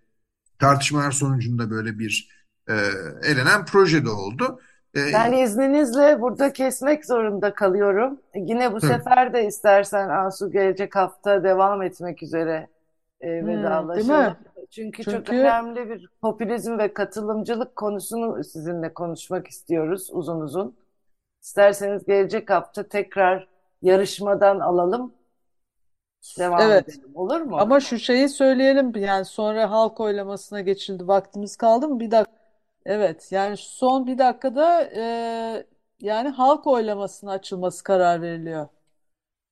tartışmalar 0.59 1.11
sonucunda 1.11 1.69
böyle 1.69 1.99
bir 1.99 2.29
e, 2.69 2.73
elenen 3.23 3.65
proje 3.65 4.05
de 4.05 4.09
oldu. 4.09 4.59
E, 4.97 5.13
ben 5.13 5.31
izninizle 5.31 6.21
burada 6.21 6.53
kesmek 6.53 7.05
zorunda 7.05 7.53
kalıyorum. 7.53 8.19
Yine 8.36 8.71
bu 8.71 8.75
Hı. 8.75 8.81
sefer 8.81 9.33
de 9.33 9.45
istersen 9.45 10.10
Asu 10.10 10.51
gelecek 10.51 10.95
hafta 10.95 11.43
devam 11.43 11.81
etmek 11.81 12.23
üzere 12.23 12.67
e, 13.21 13.45
vedalaşalım. 13.45 14.36
Çünkü, 14.71 15.03
Çünkü 15.03 15.17
çok 15.25 15.29
önemli 15.29 15.89
bir 15.89 16.10
popülizm 16.21 16.77
ve 16.77 16.93
katılımcılık 16.93 17.75
konusunu 17.75 18.43
sizinle 18.43 18.93
konuşmak 18.93 19.47
istiyoruz 19.47 20.10
uzun 20.12 20.41
uzun. 20.41 20.75
İsterseniz 21.43 22.05
gelecek 22.05 22.49
hafta 22.49 22.88
tekrar 22.88 23.47
yarışmadan 23.81 24.60
alalım. 24.60 25.13
Devam 26.39 26.62
Evet. 26.62 26.89
edelim. 26.89 27.12
Olur 27.15 27.41
mu? 27.41 27.57
Ama 27.60 27.79
şu 27.79 27.99
şeyi 27.99 28.29
söyleyelim 28.29 28.95
yani 28.95 29.25
sonra 29.25 29.71
halk 29.71 29.99
oylamasına 29.99 30.62
geçildi. 30.62 31.07
Vaktimiz 31.07 31.55
kaldı 31.55 31.88
mı? 31.88 31.99
Bir 31.99 32.12
dakika. 32.12 32.38
Evet 32.88 33.32
yani 33.34 33.58
son 33.58 34.08
bir 34.08 34.19
dakikada 34.19 34.84
e, 34.95 35.67
yani 36.02 36.30
halk 36.30 36.67
oylamasına 36.67 37.32
açılması 37.32 37.86
karar 37.86 38.23
veriliyor. 38.23 38.69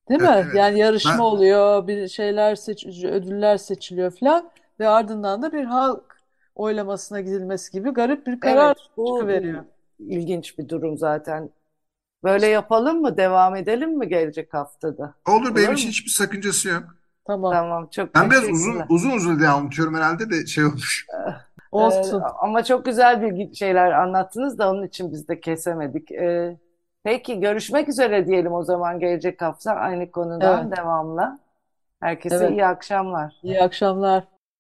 Değil 0.10 0.22
mi? 0.22 0.30
Evet, 0.30 0.54
evet. 0.54 0.54
Yani 0.54 0.80
yarışma 0.80 1.24
Ben 1.24 1.26
oluyor, 1.26 1.88
bir 1.88 2.08
şeyler 2.08 2.56
seç, 2.56 2.86
ödüller 3.06 3.58
seçiliyor 3.58 4.12
falan 4.20 4.52
ve 4.80 4.88
ardından 4.90 5.42
da 5.42 5.54
bir 5.54 5.66
halk 5.66 6.18
oylamasına 6.56 7.22
gidilmesi 7.22 7.72
gibi 7.72 7.90
garip 7.92 8.28
bir 8.28 8.40
karar 8.40 8.76
Evet, 8.76 8.78
bu 8.98 9.06
çıkıveriyor. 9.06 9.66
ilginç 10.00 10.60
bir 10.60 10.70
durum 10.70 10.98
zaten. 10.98 11.52
Böyle 12.24 12.48
yapalım 12.48 13.02
mı? 13.02 13.18
Devam 13.18 13.56
edelim 13.58 13.98
mi 14.00 14.10
gelecek 14.10 14.54
haftada? 14.54 15.16
olur 15.28 15.56
benim 15.56 15.72
Olur 15.72 15.74
için 15.74 15.90
mu? 15.90 15.92
hiçbir 15.92 16.10
sakıncası 16.12 16.68
yok. 16.70 16.96
Tamam, 17.26 17.60
Tamam, 17.60 17.90
çok 17.90 18.16
Ben 18.16 18.32
biraz 18.32 18.50
uzun 18.50 18.86
teşekkürler. 18.86 18.90
uzun 18.90 19.12
uzun 19.12 19.40
diye 19.40 19.50
anlatıyorum 19.50 19.96
herhalde 19.96 20.30
de 20.30 20.46
şey 20.48 20.66
olmuş. 20.66 21.08
Ee, 21.80 21.82
olsun. 21.82 22.24
ama 22.40 22.64
çok 22.64 22.86
güzel 22.86 23.22
bir 23.22 23.54
şeyler 23.54 23.92
anlattınız 23.92 24.60
da 24.60 24.70
onun 24.72 24.84
için 24.88 25.12
biz 25.12 25.28
de 25.28 25.40
kesemedik. 25.40 26.12
Ee, 26.12 26.58
peki 27.04 27.40
görüşmek 27.40 27.90
üzere 27.90 28.28
diyelim 28.28 28.54
o 28.54 28.64
zaman 28.64 29.00
gelecek 29.00 29.42
hafta 29.42 29.72
aynı 29.72 30.12
konudan 30.12 30.68
Evet, 30.68 30.78
devamla. 30.78 31.40
Herkese 32.00 32.36
evet. 32.36 32.52
iyi 32.52 32.66
akşamlar. 32.66 33.36
İyi 33.44 33.62
akşamlar. 33.62 34.24